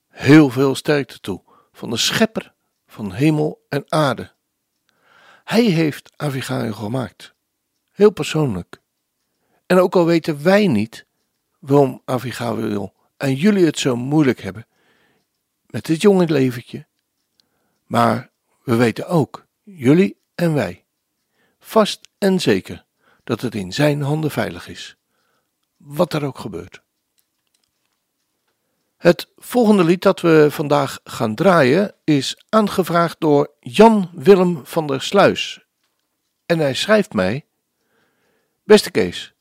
heel 0.08 0.50
veel 0.50 0.74
sterkte 0.74 1.20
toe 1.20 1.42
van 1.72 1.90
de 1.90 1.96
Schepper 1.96 2.54
van 2.86 3.12
hemel 3.12 3.66
en 3.68 3.84
aarde. 3.88 4.32
Hij 5.44 5.64
heeft 5.64 6.12
Avigail 6.16 6.72
gemaakt, 6.72 7.34
heel 7.92 8.10
persoonlijk 8.10 8.81
en 9.72 9.78
ook 9.78 9.94
al 9.94 10.06
weten 10.06 10.42
wij 10.42 10.66
niet 10.66 11.06
waarom 11.58 12.02
Avigail 12.04 12.94
en 13.16 13.34
jullie 13.34 13.64
het 13.64 13.78
zo 13.78 13.96
moeilijk 13.96 14.40
hebben 14.40 14.66
met 15.66 15.84
dit 15.84 16.02
jonge 16.02 16.28
leventje, 16.28 16.86
maar 17.86 18.30
we 18.62 18.76
weten 18.76 19.06
ook, 19.06 19.46
jullie 19.62 20.16
en 20.34 20.54
wij, 20.54 20.84
vast 21.58 22.08
en 22.18 22.40
zeker, 22.40 22.84
dat 23.24 23.40
het 23.40 23.54
in 23.54 23.72
zijn 23.72 24.02
handen 24.02 24.30
veilig 24.30 24.68
is, 24.68 24.96
wat 25.76 26.12
er 26.12 26.24
ook 26.24 26.38
gebeurt. 26.38 26.82
Het 28.96 29.28
volgende 29.36 29.84
lied 29.84 30.02
dat 30.02 30.20
we 30.20 30.46
vandaag 30.50 31.00
gaan 31.04 31.34
draaien 31.34 31.94
is 32.04 32.44
aangevraagd 32.48 33.16
door 33.20 33.50
Jan 33.60 34.10
Willem 34.14 34.60
van 34.66 34.86
der 34.86 35.02
Sluis. 35.02 35.66
En 36.46 36.58
hij 36.58 36.74
schrijft 36.74 37.12
mij: 37.12 37.46
Beste 38.64 38.90
Kees, 38.90 39.31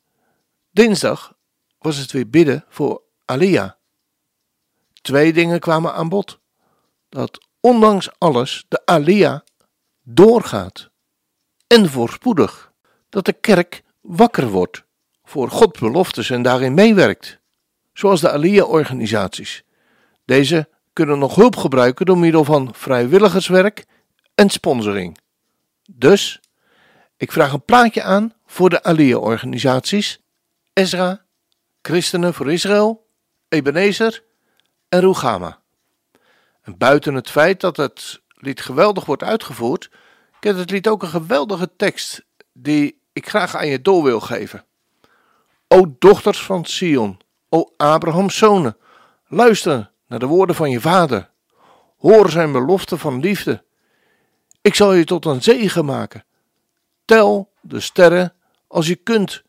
dinsdag 0.72 1.34
was 1.78 1.96
het 1.96 2.12
weer 2.12 2.30
bidden 2.30 2.64
voor 2.68 3.02
Alia. 3.24 3.78
Twee 5.02 5.32
dingen 5.32 5.60
kwamen 5.60 5.94
aan 5.94 6.08
bod. 6.08 6.38
Dat 7.08 7.46
ondanks 7.60 8.10
alles 8.18 8.64
de 8.68 8.82
Alia 8.84 9.44
doorgaat. 10.02 10.90
En 11.66 11.90
voorspoedig 11.90 12.72
dat 13.08 13.24
de 13.24 13.32
kerk 13.32 13.82
wakker 14.00 14.48
wordt 14.48 14.84
voor 15.24 15.50
Gods 15.50 15.80
beloftes 15.80 16.30
en 16.30 16.42
daarin 16.42 16.74
meewerkt. 16.74 17.40
Zoals 17.92 18.20
de 18.20 18.30
Alia-organisaties. 18.30 19.64
Deze 20.24 20.68
kunnen 20.92 21.18
nog 21.18 21.34
hulp 21.34 21.56
gebruiken 21.56 22.06
door 22.06 22.18
middel 22.18 22.44
van 22.44 22.74
vrijwilligerswerk 22.74 23.86
en 24.34 24.50
sponsoring. 24.50 25.18
Dus, 25.90 26.40
ik 27.16 27.32
vraag 27.32 27.52
een 27.52 27.64
plaatje 27.64 28.02
aan 28.02 28.32
voor 28.46 28.70
de 28.70 28.82
Alia-organisaties 28.82 30.21
Ezra, 30.72 31.24
Christenen 31.82 32.34
voor 32.34 32.52
Israël, 32.52 33.06
Ebenezer 33.48 34.24
en 34.88 35.00
Rugama. 35.00 35.60
En 36.62 36.78
buiten 36.78 37.14
het 37.14 37.30
feit 37.30 37.60
dat 37.60 37.76
het 37.76 38.20
lied 38.34 38.60
geweldig 38.60 39.04
wordt 39.04 39.22
uitgevoerd, 39.22 39.90
kent 40.40 40.58
het 40.58 40.70
lied 40.70 40.88
ook 40.88 41.02
een 41.02 41.08
geweldige 41.08 41.70
tekst 41.76 42.24
die 42.52 43.00
ik 43.12 43.28
graag 43.28 43.56
aan 43.56 43.66
je 43.66 43.82
door 43.82 44.02
wil 44.02 44.20
geven. 44.20 44.64
O 45.68 45.96
dochters 45.98 46.42
van 46.42 46.64
Sion, 46.64 47.20
o 47.48 47.72
Abrahams 47.76 48.36
zonen, 48.36 48.76
luister 49.26 49.90
naar 50.06 50.18
de 50.18 50.26
woorden 50.26 50.56
van 50.56 50.70
je 50.70 50.80
vader. 50.80 51.30
Hoor 51.98 52.30
zijn 52.30 52.52
belofte 52.52 52.98
van 52.98 53.20
liefde. 53.20 53.64
Ik 54.60 54.74
zal 54.74 54.92
je 54.92 55.04
tot 55.04 55.24
een 55.24 55.42
zegen 55.42 55.84
maken. 55.84 56.24
Tel 57.04 57.52
de 57.60 57.80
sterren 57.80 58.34
als 58.66 58.86
je 58.86 58.96
kunt. 58.96 59.42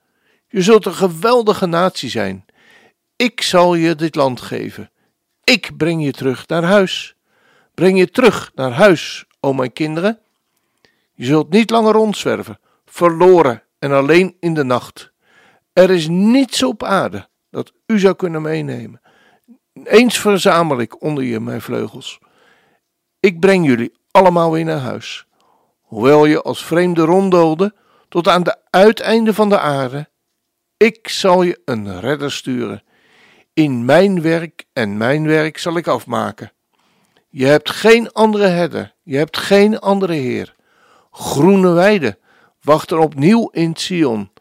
Je 0.54 0.62
zult 0.62 0.86
een 0.86 0.94
geweldige 0.94 1.66
natie 1.66 2.10
zijn. 2.10 2.46
Ik 3.16 3.42
zal 3.42 3.76
je 3.76 3.96
dit 3.96 4.16
land 4.16 4.42
geven. 4.42 4.92
Ik 5.44 5.78
breng 5.78 6.04
je 6.04 6.12
terug 6.12 6.48
naar 6.48 6.63
huis. 6.63 7.16
Breng 7.74 7.98
je 7.98 8.10
terug 8.10 8.52
naar 8.56 8.72
huis, 8.72 9.26
o 9.39 9.54
mijn 9.54 9.74
kinderen. 9.74 10.20
Je 11.13 11.26
zult 11.26 11.50
niet 11.50 11.70
langer 11.70 11.94
rondzwerven, 11.94 12.60
verloren 12.86 13.63
en 13.80 13.92
alleen 13.92 14.36
in 14.39 14.54
de 14.54 14.63
nacht. 14.63 15.12
Er 15.74 15.89
is 15.89 16.08
niets 16.08 16.63
op 16.63 16.84
aarde 16.84 17.28
dat 17.50 17.74
u 17.86 18.00
zou 18.00 18.16
kunnen 18.16 18.42
meenemen. 18.42 19.02
Eens 19.84 20.20
verzamel 20.20 20.80
ik 20.80 21.02
onder 21.02 21.24
je 21.24 21.39
mijn 21.39 21.62
vleugels. 21.62 22.20
Ik 23.20 23.39
breng 23.39 23.66
jullie 23.66 23.94
allemaal 24.12 24.52
weer 24.52 24.66
naar 24.66 24.80
huis. 24.80 25.26
Hoewel 25.82 26.26
je 26.26 26.42
als 26.42 26.66
vreemde 26.66 27.02
ronddoolde 27.02 27.76
tot 28.10 28.28
aan 28.28 28.44
de 28.44 28.58
uiteinde 28.70 29.34
van 29.34 29.50
de 29.50 29.60
aarde, 29.60 30.12
ik 30.84 31.08
zal 31.08 31.43
je 31.43 31.62
een 31.65 32.00
redder 32.00 32.32
sturen. 32.32 32.84
In 33.54 33.86
mijn 33.86 34.22
werk 34.22 34.65
en 34.74 34.98
mijn 34.98 35.28
werk 35.28 35.58
zal 35.58 35.78
ik 35.78 35.88
afmaken. 35.88 36.52
Je 37.30 37.46
hebt 37.46 37.69
geen 37.69 38.12
andere 38.12 38.48
herder, 38.48 38.93
je 39.04 39.17
hebt 39.17 39.38
geen 39.38 39.80
andere 39.80 40.13
heer. 40.13 40.56
Groene 41.12 41.72
weiden 41.72 42.17
wachten 42.62 43.00
opnieuw 43.00 43.50
in 43.52 43.76
Sion. 43.76 44.32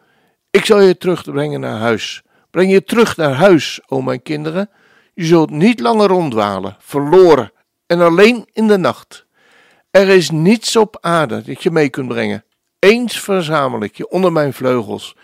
Ik 0.50 0.64
zal 0.64 0.80
je 0.80 0.96
terugbrengen 0.96 1.60
naar 1.60 1.78
huis. 1.78 2.22
Breng 2.50 2.70
je 2.70 2.84
terug 2.84 3.16
naar 3.16 3.34
huis, 3.34 3.80
o 3.86 4.00
mijn 4.00 4.22
kinderen. 4.22 4.70
Je 5.14 5.24
zult 5.24 5.50
niet 5.50 5.80
langer 5.80 6.08
rondwalen, 6.08 6.76
verloren 6.78 7.52
en 7.86 8.00
alleen 8.00 8.48
in 8.52 8.66
de 8.66 8.76
nacht. 8.76 9.26
Er 9.90 10.08
is 10.08 10.30
niets 10.30 10.76
op 10.76 10.98
aarde 11.00 11.42
dat 11.42 11.62
je 11.62 11.70
mee 11.70 11.88
kunt 11.88 12.08
brengen. 12.08 12.44
Eens 12.78 13.20
verzamel 13.20 13.82
ik 13.82 13.96
je 13.96 14.08
onder 14.08 14.32
mijn 14.32 14.52
vleugels. 14.52 15.16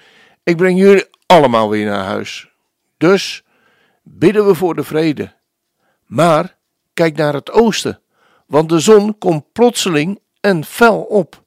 Ik 0.48 0.56
breng 0.56 0.78
jullie 0.78 1.06
allemaal 1.26 1.70
weer 1.70 1.86
naar 1.86 2.04
huis. 2.04 2.50
Dus 2.96 3.44
bidden 4.02 4.46
we 4.46 4.54
voor 4.54 4.74
de 4.74 4.84
vrede. 4.84 5.32
Maar 6.06 6.58
kijk 6.94 7.16
naar 7.16 7.34
het 7.34 7.50
oosten, 7.50 8.00
want 8.46 8.68
de 8.68 8.78
zon 8.78 9.18
komt 9.18 9.52
plotseling 9.52 10.20
en 10.40 10.64
fel 10.64 11.00
op. 11.00 11.44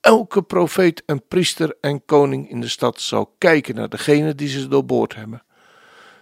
Elke 0.00 0.42
profeet 0.42 1.02
en 1.06 1.26
priester 1.26 1.76
en 1.80 2.04
koning 2.04 2.50
in 2.50 2.60
de 2.60 2.68
stad 2.68 3.00
zal 3.00 3.34
kijken 3.38 3.74
naar 3.74 3.88
degene 3.88 4.34
die 4.34 4.48
ze 4.48 4.68
doorboord 4.68 5.14
hebben. 5.14 5.42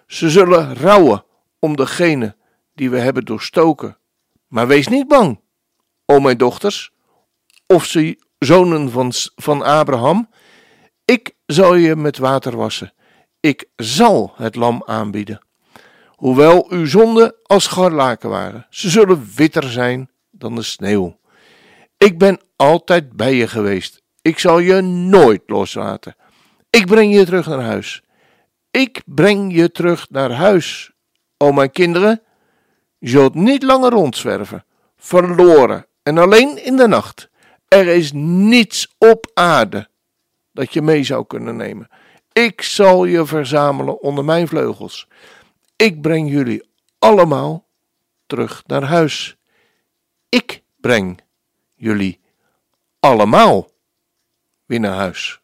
Ze 0.06 0.30
zullen 0.30 0.74
rouwen 0.74 1.24
om 1.58 1.76
degene 1.76 2.36
die 2.74 2.90
we 2.90 2.98
hebben 2.98 3.24
doorstoken. 3.24 3.98
Maar 4.46 4.66
wees 4.66 4.88
niet 4.88 5.08
bang, 5.08 5.40
o 6.06 6.20
mijn 6.20 6.38
dochters, 6.38 6.92
of 7.66 7.84
ze 7.84 8.18
zonen 8.38 8.90
van, 8.90 9.12
van 9.36 9.62
Abraham. 9.62 10.28
Ik 11.04 11.34
zal 11.52 11.74
je 11.74 11.96
met 11.96 12.18
water 12.18 12.56
wassen. 12.56 12.92
Ik 13.40 13.68
zal 13.76 14.32
het 14.36 14.54
lam 14.54 14.82
aanbieden. 14.86 15.40
Hoewel 16.10 16.66
uw 16.70 16.86
zonden 16.86 17.34
als 17.42 17.64
scharlaken 17.64 18.28
waren, 18.30 18.66
ze 18.70 18.90
zullen 18.90 19.30
witter 19.36 19.70
zijn 19.70 20.10
dan 20.30 20.54
de 20.54 20.62
sneeuw. 20.62 21.18
Ik 21.96 22.18
ben 22.18 22.40
altijd 22.56 23.12
bij 23.12 23.34
je 23.34 23.48
geweest. 23.48 24.02
Ik 24.22 24.38
zal 24.38 24.58
je 24.58 24.80
nooit 24.80 25.42
loslaten. 25.46 26.16
Ik 26.70 26.86
breng 26.86 27.14
je 27.14 27.24
terug 27.24 27.46
naar 27.46 27.62
huis. 27.62 28.02
Ik 28.70 29.02
breng 29.04 29.54
je 29.54 29.70
terug 29.70 30.10
naar 30.10 30.30
huis. 30.30 30.92
O 31.36 31.52
mijn 31.52 31.70
kinderen, 31.70 32.22
je 32.98 33.08
zult 33.08 33.34
niet 33.34 33.62
langer 33.62 33.90
rondzwerven, 33.90 34.64
verloren 34.96 35.86
en 36.02 36.18
alleen 36.18 36.64
in 36.64 36.76
de 36.76 36.86
nacht. 36.86 37.28
Er 37.68 37.86
is 37.86 38.12
niets 38.14 38.94
op 38.98 39.30
aarde 39.34 39.88
dat 40.52 40.72
je 40.72 40.82
mee 40.82 41.04
zou 41.04 41.26
kunnen 41.26 41.56
nemen. 41.56 41.88
Ik 42.32 42.62
zal 42.62 43.04
je 43.04 43.26
verzamelen 43.26 44.00
onder 44.00 44.24
mijn 44.24 44.48
vleugels. 44.48 45.08
Ik 45.76 46.00
breng 46.00 46.30
jullie 46.30 46.68
allemaal 46.98 47.66
terug 48.26 48.62
naar 48.66 48.82
huis. 48.82 49.36
Ik 50.28 50.62
breng 50.80 51.20
jullie 51.74 52.20
allemaal 53.00 53.70
weer 54.66 54.80
naar 54.80 54.96
huis. 54.96 55.40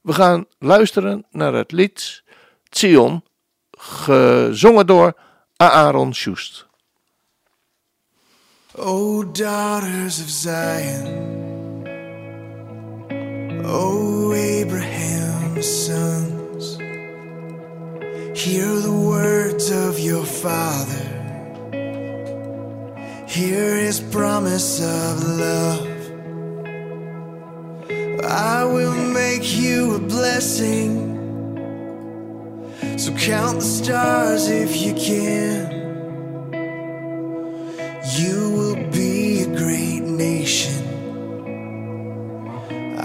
We 0.00 0.12
gaan 0.12 0.46
luisteren 0.58 1.26
naar 1.30 1.54
het 1.54 1.72
lied 1.72 2.22
Zion, 2.70 3.24
gezongen 3.70 4.86
door 4.86 5.16
Aaron 5.56 6.14
Schust. 6.14 6.66
O 8.74 9.30
daughters 9.30 10.22
of 10.22 10.28
Zion, 10.28 11.45
O 13.68 14.32
Abraham's 14.32 15.66
sons, 15.66 16.78
hear 18.38 18.72
the 18.80 18.92
words 18.92 19.70
of 19.72 19.98
your 19.98 20.24
father, 20.24 21.04
hear 23.26 23.76
his 23.76 23.98
promise 24.00 24.80
of 24.80 25.28
love. 25.38 25.88
I 28.24 28.64
will 28.64 28.94
make 28.94 29.56
you 29.56 29.96
a 29.96 29.98
blessing. 29.98 31.14
So 32.96 33.12
count 33.16 33.58
the 33.58 33.64
stars 33.64 34.48
if 34.48 34.76
you 34.76 34.94
can. 34.94 35.75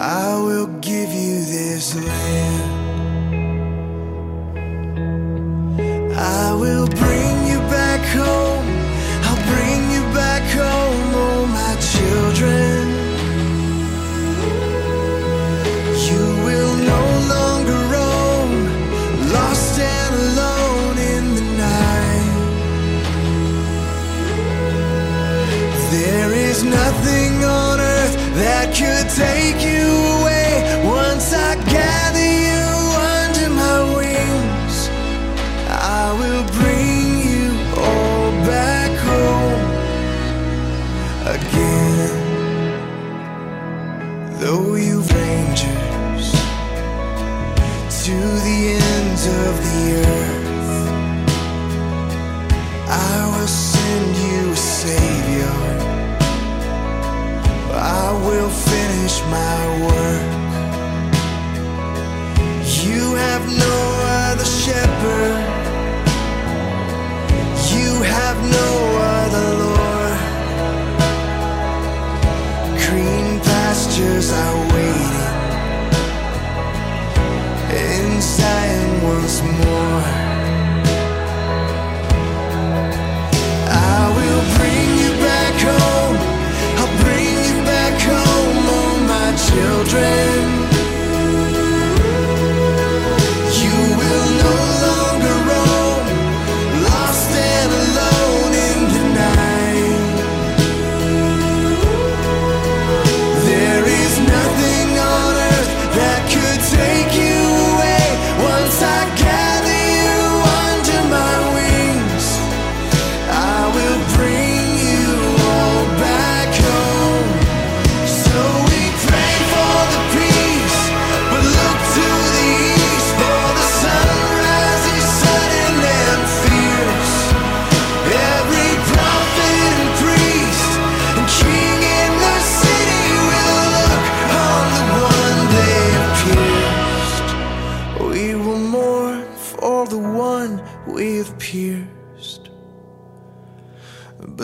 I 0.03 0.35
will 0.41 0.65
give 0.79 1.13
you 1.13 1.45
this 1.45 1.93
land. 1.93 2.40
To 48.03 48.11
the 48.13 48.79
ends 48.81 49.27
of 49.27 49.53
the 49.61 49.93
earth, 49.93 50.89
I 52.89 53.27
will 53.31 53.47
send 53.47 54.17
you 54.17 54.51
a 54.51 54.55
savior. 54.55 55.53
I 57.73 58.11
will 58.25 58.49
finish 58.49 59.21
my 59.29 59.85
work. 59.85 60.30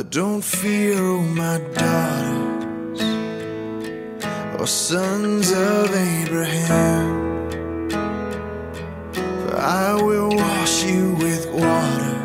Don't 0.10 0.42
fear, 0.42 0.96
oh 0.98 1.22
my 1.22 1.60
daughters, 1.74 3.02
or 4.60 4.66
sons 4.66 5.52
of 5.52 5.94
Abraham. 5.94 7.50
For 9.12 9.56
I 9.58 9.94
will 10.02 10.30
wash 10.30 10.84
you 10.86 11.14
with 11.16 11.46
water. 11.52 12.16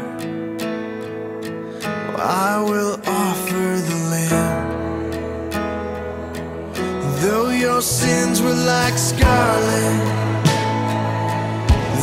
I 2.25 2.63
will 2.63 3.01
offer 3.05 3.81
the 3.89 3.97
Lamb. 4.13 4.71
Though 7.21 7.51
your 7.51 7.83
sins 7.83 8.41
were 8.41 8.55
like 8.55 8.97
scarlet, 8.97 9.99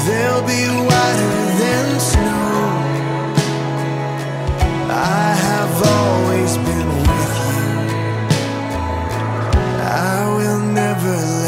they'll 0.06 0.46
be 0.46 0.68
whiter 0.88 1.46
than 1.62 2.00
snow. 2.00 2.50
I 4.92 5.39
never 11.02 11.39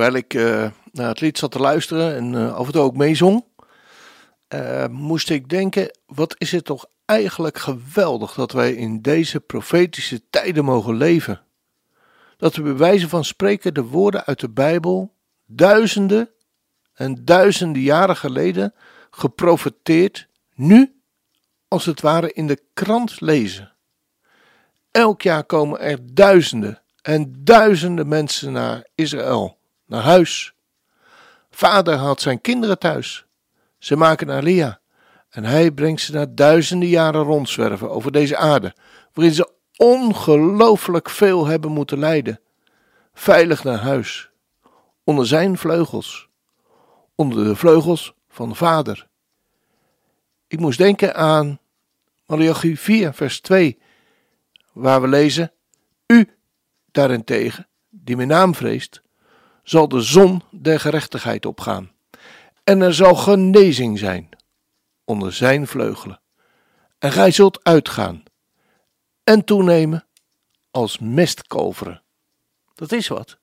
terwijl 0.00 0.24
ik 0.24 0.34
eh, 0.34 0.70
naar 0.92 1.08
het 1.08 1.20
lied 1.20 1.38
zat 1.38 1.50
te 1.50 1.58
luisteren 1.58 2.16
en 2.16 2.34
eh, 2.34 2.54
af 2.54 2.66
en 2.66 2.72
toe 2.72 2.82
ook 2.82 2.96
meezong, 2.96 3.44
eh, 4.48 4.86
moest 4.86 5.30
ik 5.30 5.48
denken: 5.48 5.98
wat 6.06 6.34
is 6.38 6.52
het 6.52 6.64
toch 6.64 6.86
eigenlijk 7.04 7.58
geweldig 7.58 8.34
dat 8.34 8.52
wij 8.52 8.72
in 8.72 9.02
deze 9.02 9.40
profetische 9.40 10.22
tijden 10.30 10.64
mogen 10.64 10.96
leven? 10.96 11.42
Dat 12.36 12.54
we 12.54 12.62
bij 12.62 12.76
wijze 12.76 13.08
van 13.08 13.24
spreken 13.24 13.74
de 13.74 13.82
woorden 13.82 14.24
uit 14.24 14.40
de 14.40 14.48
Bijbel 14.48 15.14
duizenden 15.46 16.30
en 16.94 17.24
duizenden 17.24 17.82
jaren 17.82 18.16
geleden 18.16 18.74
geprofeteerd, 19.10 20.28
nu 20.54 21.00
als 21.68 21.86
het 21.86 22.00
ware 22.00 22.32
in 22.32 22.46
de 22.46 22.62
krant 22.74 23.20
lezen. 23.20 23.72
Elk 24.90 25.22
jaar 25.22 25.44
komen 25.44 25.80
er 25.80 26.14
duizenden 26.14 26.82
en 27.02 27.34
duizenden 27.44 28.08
mensen 28.08 28.52
naar 28.52 28.86
Israël, 28.94 29.58
naar 29.90 30.02
huis. 30.02 30.54
Vader 31.50 31.96
haalt 31.96 32.20
zijn 32.20 32.40
kinderen 32.40 32.78
thuis. 32.78 33.24
Ze 33.78 33.96
maken 33.96 34.30
Alia 34.30 34.80
en 35.30 35.44
hij 35.44 35.70
brengt 35.70 36.00
ze 36.00 36.12
na 36.12 36.26
duizenden 36.28 36.88
jaren 36.88 37.22
rondzwerven 37.22 37.90
over 37.90 38.12
deze 38.12 38.36
aarde, 38.36 38.74
waarin 39.12 39.34
ze 39.34 39.52
ongelooflijk 39.76 41.10
veel 41.10 41.46
hebben 41.46 41.70
moeten 41.70 41.98
lijden. 41.98 42.40
Veilig 43.14 43.64
naar 43.64 43.78
huis, 43.78 44.30
onder 45.04 45.26
zijn 45.26 45.58
vleugels, 45.58 46.28
onder 47.14 47.44
de 47.44 47.56
vleugels 47.56 48.14
van 48.28 48.56
Vader. 48.56 49.08
Ik 50.46 50.60
moest 50.60 50.78
denken 50.78 51.14
aan 51.14 51.58
Malachi 52.26 52.76
4, 52.76 53.12
vers 53.12 53.40
2, 53.40 53.78
waar 54.72 55.00
we 55.00 55.08
lezen: 55.08 55.52
U 56.06 56.36
daarentegen, 56.90 57.68
die 57.88 58.16
mijn 58.16 58.28
naam 58.28 58.54
vreest, 58.54 59.02
zal 59.62 59.88
de 59.88 60.00
zon 60.00 60.42
der 60.50 60.80
gerechtigheid 60.80 61.46
opgaan. 61.46 61.90
En 62.64 62.80
er 62.80 62.94
zal 62.94 63.14
genezing 63.14 63.98
zijn 63.98 64.28
onder 65.04 65.32
zijn 65.32 65.66
vleugelen. 65.66 66.20
En 66.98 67.12
gij 67.12 67.30
zult 67.30 67.64
uitgaan 67.64 68.22
en 69.24 69.44
toenemen 69.44 70.06
als 70.70 70.98
mestkalveren. 70.98 72.02
Dat 72.74 72.92
is 72.92 73.08
wat. 73.08 73.38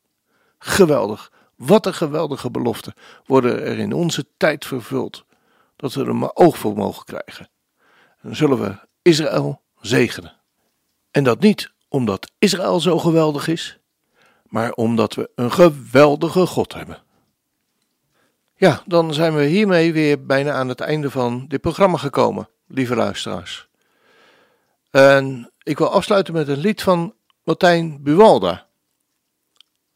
Geweldig. 0.59 1.32
Wat 1.55 1.86
een 1.86 1.93
geweldige 1.93 2.51
belofte 2.51 2.93
worden 3.26 3.61
er 3.61 3.78
in 3.78 3.93
onze 3.93 4.28
tijd 4.38 4.65
vervuld. 4.65 5.26
Dat 5.76 5.93
we 5.93 6.05
er 6.05 6.15
maar 6.15 6.32
oog 6.34 6.57
voor 6.57 6.76
mogen 6.76 7.05
krijgen. 7.05 7.49
Dan 8.22 8.36
zullen 8.36 8.61
we 8.61 8.80
Israël 9.01 9.61
zegenen. 9.82 10.36
En 11.11 11.24
dat 11.24 11.39
niet 11.39 11.72
omdat 11.88 12.32
Israël 12.38 12.80
zo 12.80 12.99
geweldig 12.99 13.47
is, 13.47 13.80
maar 14.49 14.71
omdat 14.71 15.13
we 15.13 15.29
een 15.35 15.51
geweldige 15.51 16.45
God 16.45 16.73
hebben. 16.73 17.01
Ja, 18.55 18.83
dan 18.85 19.13
zijn 19.13 19.35
we 19.35 19.43
hiermee 19.43 19.93
weer 19.93 20.25
bijna 20.25 20.51
aan 20.53 20.69
het 20.69 20.79
einde 20.79 21.11
van 21.11 21.45
dit 21.47 21.61
programma 21.61 21.97
gekomen, 21.97 22.49
lieve 22.67 22.95
luisteraars. 22.95 23.67
En 24.91 25.51
ik 25.63 25.77
wil 25.77 25.89
afsluiten 25.89 26.33
met 26.33 26.47
een 26.47 26.57
lied 26.57 26.83
van 26.83 27.13
Martijn 27.43 28.03
Buwalda. 28.03 28.67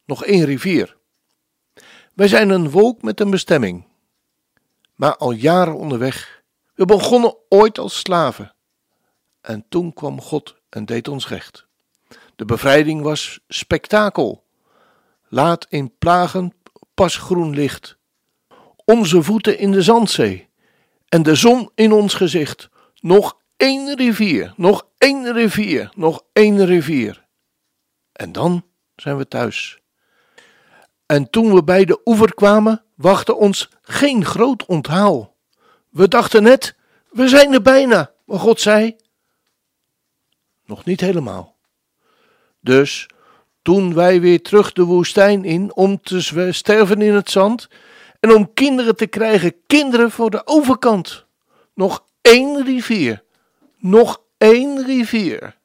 Nog 0.05 0.25
één 0.25 0.45
rivier. 0.45 0.97
Wij 2.13 2.27
zijn 2.27 2.49
een 2.49 2.69
wolk 2.69 3.01
met 3.01 3.19
een 3.19 3.29
bestemming, 3.29 3.85
maar 4.95 5.17
al 5.17 5.31
jaren 5.31 5.75
onderweg. 5.75 6.43
We 6.73 6.85
begonnen 6.85 7.35
ooit 7.49 7.79
als 7.79 7.99
slaven. 7.99 8.53
En 9.41 9.65
toen 9.69 9.93
kwam 9.93 10.21
God 10.21 10.55
en 10.69 10.85
deed 10.85 11.07
ons 11.07 11.27
recht. 11.27 11.67
De 12.41 12.47
bevrijding 12.47 13.01
was 13.01 13.39
spektakel. 13.47 14.43
Laat 15.27 15.65
in 15.69 15.97
plagen 15.97 16.53
pas 16.93 17.15
groen 17.15 17.49
licht. 17.49 17.97
Onze 18.85 19.23
voeten 19.23 19.57
in 19.57 19.71
de 19.71 19.81
zandzee 19.81 20.49
en 21.09 21.23
de 21.23 21.35
zon 21.35 21.71
in 21.75 21.91
ons 21.91 22.13
gezicht. 22.13 22.69
Nog 22.99 23.37
één 23.57 23.95
rivier, 23.95 24.53
nog 24.55 24.87
één 24.97 25.33
rivier, 25.33 25.91
nog 25.95 26.23
één 26.33 26.65
rivier. 26.65 27.25
En 28.11 28.31
dan 28.31 28.65
zijn 28.95 29.17
we 29.17 29.27
thuis. 29.27 29.79
En 31.05 31.29
toen 31.29 31.53
we 31.53 31.63
bij 31.63 31.85
de 31.85 32.01
oever 32.05 32.33
kwamen, 32.33 32.83
wachtte 32.95 33.35
ons 33.35 33.69
geen 33.81 34.25
groot 34.25 34.65
onthaal. 34.65 35.35
We 35.89 36.07
dachten 36.07 36.43
net, 36.43 36.75
we 37.09 37.27
zijn 37.27 37.53
er 37.53 37.61
bijna, 37.61 38.11
maar 38.25 38.39
God 38.39 38.61
zei: 38.61 38.95
Nog 40.65 40.85
niet 40.85 41.01
helemaal. 41.01 41.59
Dus 42.61 43.07
toen 43.61 43.93
wij 43.93 44.21
weer 44.21 44.41
terug 44.41 44.73
de 44.73 44.83
woestijn 44.83 45.45
in 45.45 45.75
om 45.75 46.01
te 46.01 46.51
sterven 46.51 47.01
in 47.01 47.13
het 47.13 47.29
zand 47.29 47.67
en 48.19 48.33
om 48.35 48.53
kinderen 48.53 48.95
te 48.95 49.07
krijgen, 49.07 49.65
kinderen 49.67 50.11
voor 50.11 50.29
de 50.29 50.47
overkant. 50.47 51.25
Nog 51.73 52.05
één 52.21 52.63
rivier, 52.63 53.23
nog 53.77 54.21
één 54.37 54.85
rivier, 54.85 55.57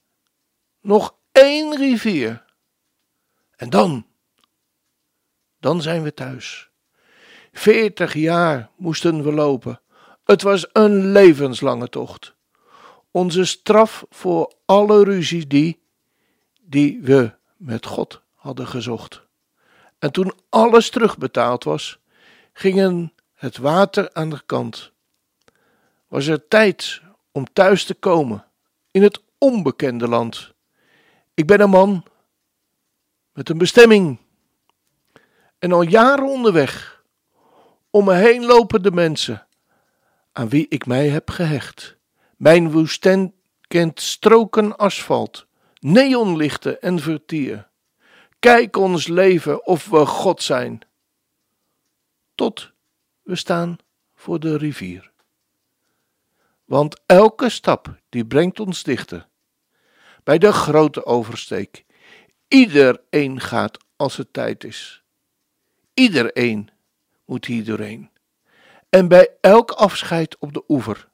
nog 0.81 1.15
één 1.33 1.77
rivier. 1.77 2.45
En 3.57 3.71
dan, 3.71 4.07
dan 5.61 5.83
zijn 5.83 6.03
we 6.03 6.15
thuis. 6.15 6.71
Veertig 7.53 8.15
jaar 8.15 8.71
moesten 8.77 9.23
we 9.23 9.33
lopen. 9.33 9.81
Het 10.25 10.43
was 10.43 10.67
een 10.73 11.13
levenslange 11.13 11.89
tocht. 11.89 12.35
Onze 13.11 13.45
straf 13.45 14.05
voor 14.11 14.55
alle 14.65 15.05
ruzie 15.05 15.47
die, 15.47 15.81
die 16.67 17.01
we 17.03 17.33
met 17.57 17.87
God 17.87 18.23
hadden 18.35 18.67
gezocht. 18.67 19.23
En 19.99 20.13
toen 20.13 20.33
alles 20.49 20.91
terugbetaald 20.91 21.65
was, 21.65 21.99
gingen 22.53 23.13
het 23.35 23.57
water 23.57 24.13
aan 24.13 24.31
de 24.31 24.43
kant. 24.47 24.93
Was 26.09 26.27
er 26.27 26.49
tijd 26.49 27.03
om 27.33 27.53
thuis 27.53 27.85
te 27.85 27.95
komen 27.95 28.45
in 28.91 29.03
het 29.03 29.23
onbekende 29.39 30.09
land. 30.09 30.55
Ik 31.35 31.47
ben 31.47 31.61
een 31.61 31.71
man 31.71 32.05
met 33.33 33.49
een 33.49 33.59
bestemming 33.59 34.19
en 35.59 35.73
al 35.73 35.83
jaren 35.83 36.27
onderweg. 36.27 37.05
Om 37.91 38.05
me 38.05 38.15
heen 38.15 38.45
lopen 38.45 38.83
de 38.83 38.93
mensen 38.93 39.47
aan 40.33 40.49
wie 40.49 40.67
ik 40.69 40.87
mij 40.87 41.09
heb 41.09 41.31
gehecht. 41.31 41.97
Mijn 42.37 42.71
woestijn 42.71 43.35
kent 43.69 44.01
stroken 44.01 44.77
asfalt, 44.77 45.46
neonlichten 45.87 46.83
en 46.83 46.99
vertier. 46.99 47.69
Kijk 48.39 48.77
ons 48.77 49.07
leven 49.07 49.67
of 49.67 49.89
we 49.89 50.07
God 50.07 50.43
zijn. 50.43 50.81
Tot 52.35 52.73
we 53.23 53.37
staan 53.37 53.77
voor 54.15 54.41
de 54.41 54.57
rivier. 54.57 55.11
Want 56.65 57.01
elke 57.07 57.49
stap 57.49 58.01
die 58.09 58.27
brengt 58.27 58.61
ons 58.61 58.83
dichter 58.83 59.29
bij 60.25 60.39
de 60.39 60.53
grote 60.53 61.05
oversteek. 61.05 61.85
Iedereen 62.49 63.41
gaat 63.41 63.79
als 63.97 64.17
het 64.17 64.33
tijd 64.33 64.65
is. 64.65 65.03
Iedereen 65.95 66.71
moet 67.25 67.45
hier 67.45 67.65
doorheen. 67.65 68.11
En 68.89 69.09
bij 69.09 69.29
elk 69.41 69.71
afscheid 69.71 70.39
op 70.39 70.53
de 70.53 70.65
oever 70.69 71.09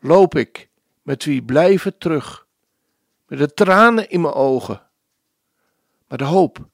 loop 0.00 0.34
ik 0.34 0.68
met 1.02 1.24
wie 1.24 1.42
blijven 1.42 1.98
terug, 1.98 2.41
met 3.32 3.40
de 3.40 3.54
tranen 3.54 4.08
in 4.08 4.20
mijn 4.20 4.34
ogen, 4.34 4.82
maar 6.08 6.18
de 6.18 6.24
hoop 6.24 6.68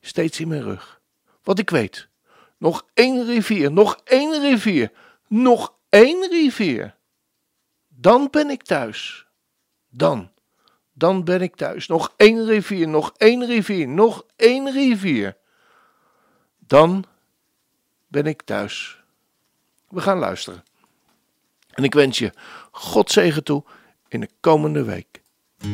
steeds 0.00 0.40
in 0.40 0.48
mijn 0.48 0.62
rug. 0.62 1.00
Want 1.42 1.58
ik 1.58 1.70
weet, 1.70 2.08
nog 2.56 2.86
één 2.94 3.26
rivier, 3.26 3.72
nog 3.72 4.00
één 4.04 4.40
rivier, 4.40 4.92
nog 5.28 5.74
één 5.88 6.28
rivier. 6.30 6.96
Dan 7.88 8.28
ben 8.30 8.50
ik 8.50 8.62
thuis. 8.62 9.26
Dan, 9.88 10.30
dan 10.92 11.24
ben 11.24 11.42
ik 11.42 11.56
thuis. 11.56 11.86
Nog 11.86 12.14
één 12.16 12.44
rivier, 12.44 12.88
nog 12.88 13.12
één 13.16 13.46
rivier, 13.46 13.88
nog 13.88 14.26
één 14.36 14.70
rivier. 14.72 15.36
Dan 16.58 17.04
ben 18.06 18.26
ik 18.26 18.42
thuis. 18.42 19.02
We 19.88 20.00
gaan 20.00 20.18
luisteren. 20.18 20.64
En 21.68 21.84
ik 21.84 21.94
wens 21.94 22.18
je 22.18 22.32
God 22.70 23.10
zegen 23.10 23.44
toe 23.44 23.64
in 24.08 24.20
de 24.20 24.30
komende 24.40 24.84
week. 24.84 25.07
Wij 25.58 25.70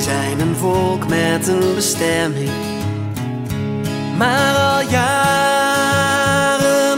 zijn 0.00 0.40
een 0.40 0.56
volk 0.56 1.08
met 1.08 1.48
een 1.48 1.74
bestemming, 1.74 2.50
maar 4.16 4.56
al 4.56 4.90
jaren 4.90 5.78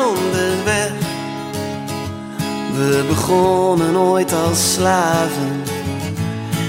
onderweg. 0.07 0.93
We 2.77 3.05
begonnen 3.09 3.97
ooit 3.97 4.33
als 4.33 4.73
slaven, 4.73 5.63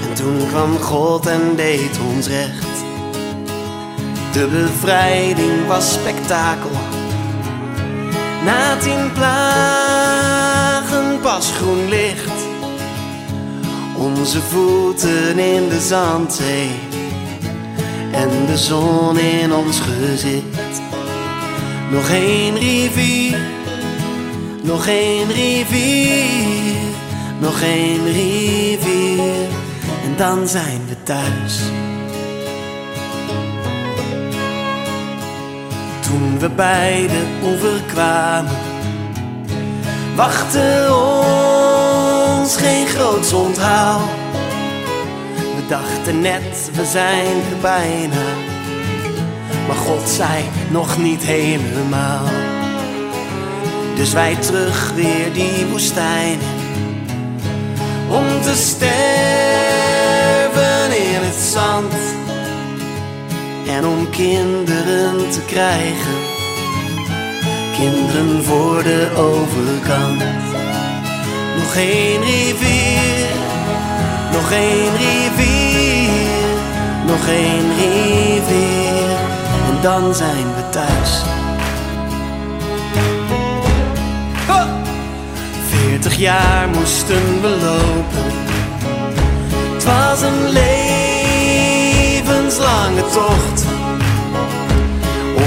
en 0.08 0.14
toen 0.14 0.48
kwam 0.48 0.78
God 0.78 1.26
en 1.26 1.56
deed 1.56 1.98
ons 2.14 2.26
recht. 2.26 2.67
De 4.32 4.46
bevrijding 4.46 5.66
was 5.66 5.92
spektakel. 5.92 6.70
Na 8.44 8.76
tien 8.76 9.12
plagen 9.12 10.48
pas 11.20 11.52
groen 11.56 11.88
licht. 11.88 12.46
Onze 13.96 14.40
voeten 14.40 15.38
in 15.38 15.68
de 15.68 15.80
zandzee 15.80 16.70
en 18.12 18.46
de 18.46 18.56
zon 18.56 19.18
in 19.18 19.52
ons 19.52 19.80
gezicht. 19.80 20.80
Nog 21.90 22.08
één 22.08 22.58
rivier, 22.58 23.38
nog 24.62 24.86
één 24.86 25.28
rivier, 25.28 26.24
nog 27.40 27.60
één 27.60 28.04
rivier 28.04 29.48
en 30.04 30.16
dan 30.16 30.48
zijn 30.48 30.80
we 30.88 31.02
thuis. 31.02 31.62
Toen 36.08 36.38
we 36.38 36.48
bij 36.48 37.06
de 37.06 37.24
oever 37.44 37.80
kwamen, 37.86 38.56
wachtte 40.16 40.86
ons 42.40 42.56
geen 42.56 42.86
groots 42.86 43.32
onthaal. 43.32 44.00
We 45.34 45.66
dachten 45.68 46.20
net, 46.20 46.70
we 46.74 46.84
zijn 46.84 47.36
er 47.50 47.58
bijna, 47.60 48.24
maar 49.66 49.76
God 49.76 50.08
zei 50.08 50.44
nog 50.70 50.98
niet 50.98 51.22
helemaal. 51.22 52.24
Dus 53.94 54.12
wij 54.12 54.36
terug 54.36 54.92
weer 54.94 55.32
die 55.32 55.66
woestijn 55.70 56.38
om 58.08 58.42
te 58.42 58.54
sterven 58.54 58.88
in 60.98 61.22
het 61.22 61.42
zand. 61.52 61.92
En 63.68 63.86
om 63.86 64.10
kinderen 64.10 65.30
te 65.30 65.40
krijgen, 65.46 66.16
kinderen 67.78 68.44
voor 68.44 68.82
de 68.82 69.10
overkant. 69.16 70.22
Nog 71.58 71.74
één 71.76 72.20
rivier, 72.20 73.28
nog 74.32 74.50
één 74.50 74.96
rivier, 74.96 76.10
nog 77.06 77.28
één 77.28 77.68
rivier. 77.78 79.16
En 79.68 79.82
dan 79.82 80.14
zijn 80.14 80.46
we 80.56 80.68
thuis. 80.70 81.22
Veertig 85.68 86.16
jaar 86.16 86.68
moesten 86.68 87.40
we 87.40 87.48
lopen. 87.48 88.32
Het 89.74 89.84
was 89.84 90.22
een 90.22 90.48
levenslange 92.48 93.02
tocht. 93.12 93.64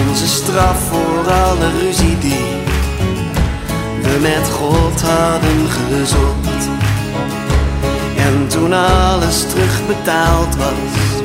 Onze 0.08 0.28
straf 0.28 0.80
voor 0.90 1.32
alle 1.32 1.70
ruzie 1.80 2.18
die 2.18 2.46
we 4.02 4.20
met 4.22 4.50
God 4.50 5.02
hadden 5.02 5.70
gezocht. 5.70 6.70
En 8.18 8.48
toen 8.48 8.74
alles 8.74 9.42
terugbetaald 9.42 10.56
was, 10.56 11.22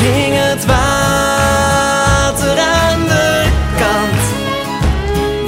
ging 0.00 0.34
het 0.34 0.66
water 0.66 2.58
aan 2.58 3.04
de 3.06 3.46
kant. 3.78 4.22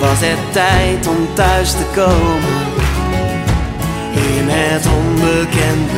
Was 0.00 0.18
het 0.20 0.52
tijd 0.52 1.06
om 1.06 1.28
thuis 1.34 1.70
te 1.70 1.84
komen 1.94 2.68
in 4.12 4.48
het 4.48 4.86
onbekende 4.86 5.89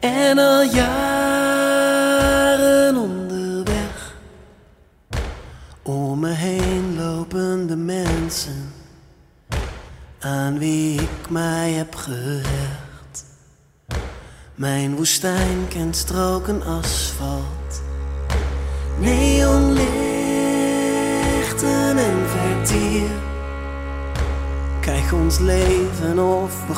en 0.00 0.38
al 0.38 0.62
jaren 0.62 2.06
onderweg. 2.96 4.14
Om 5.82 6.18
me 6.20 6.30
heen 6.30 6.96
lopen 6.96 7.66
de 7.66 7.76
mensen 7.76 8.72
aan 10.18 10.58
wie 10.58 11.00
ik 11.00 11.30
mij 11.30 11.72
heb 11.72 11.94
gehecht. 11.94 13.24
Mijn 14.54 14.96
woestijn 14.96 15.68
kent 15.68 15.96
stroken 15.96 16.62
asfalt, 16.62 17.05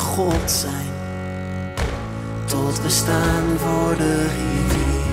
God 0.09 0.51
zijn, 0.51 0.91
tot 2.45 2.81
we 2.81 2.89
staan 2.89 3.57
voor 3.57 3.95
de 3.97 4.21
rivier. 4.21 5.11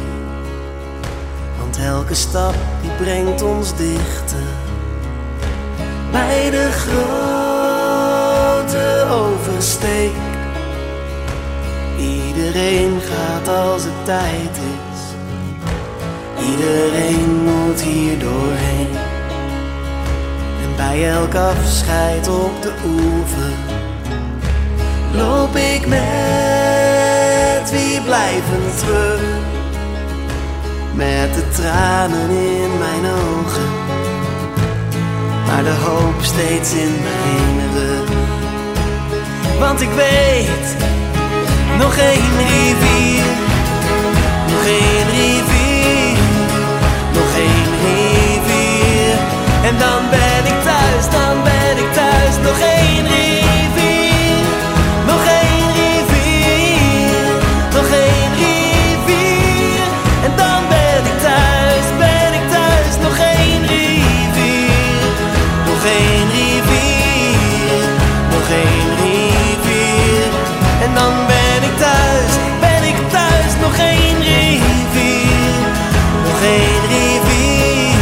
Want 1.59 1.78
elke 1.78 2.14
stap 2.14 2.55
die 2.82 2.90
brengt 2.90 3.42
ons 3.42 3.76
dichter 3.76 4.47
bij 6.11 6.51
de 6.51 6.68
grote 6.72 7.86
oversteek. 9.11 10.14
Iedereen 11.99 13.01
gaat 13.01 13.49
als 13.49 13.82
het 13.84 14.05
tijd 14.05 14.57
is, 14.57 15.01
iedereen 16.51 17.44
moet 17.44 17.80
hier 17.82 18.18
doorheen. 18.18 18.97
En 20.62 20.76
bij 20.76 21.11
elk 21.11 21.34
afscheid 21.34 22.28
op 22.28 22.62
de 22.62 22.72
oever 22.86 23.75
loop 25.16 25.56
ik 25.56 25.86
met 25.86 27.70
wie 27.70 28.00
blijven 28.00 28.62
terug. 28.76 29.20
Met 30.94 31.34
de 31.34 31.48
tranen 31.48 32.30
in 32.30 32.78
mijn 32.78 33.04
ogen, 33.12 33.68
maar 35.46 35.64
de 35.64 35.76
hoop 35.84 36.22
steeds 36.22 36.72
in 36.72 36.94
mijn 37.02 37.72
rug. 37.74 38.08
Want 39.58 39.80
ik 39.80 39.90
weet, 39.90 40.76
nog 41.78 41.96
één 41.96 42.36
rivier, 42.38 43.24
nog 44.52 44.64
één 44.64 45.06
rivier, 45.20 46.18
nog 47.12 47.30
één 47.36 47.70
rivier. 47.84 49.16
En 49.62 49.78
dan 49.78 50.00
ben 50.10 50.42
ik 50.52 50.62
thuis, 50.62 51.04
dan 51.10 51.42
ben 51.42 51.84
ik 51.84 51.92
thuis, 51.92 52.34
nog 52.42 52.58
één 52.58 53.06
rivier, 53.06 53.45
geen 76.47 76.80
rivier, 76.88 77.99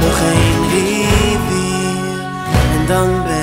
nog 0.00 0.18
geen 0.18 0.60
rivier, 0.70 2.18
en 2.74 2.86
dan 2.86 3.22
ben 3.24 3.35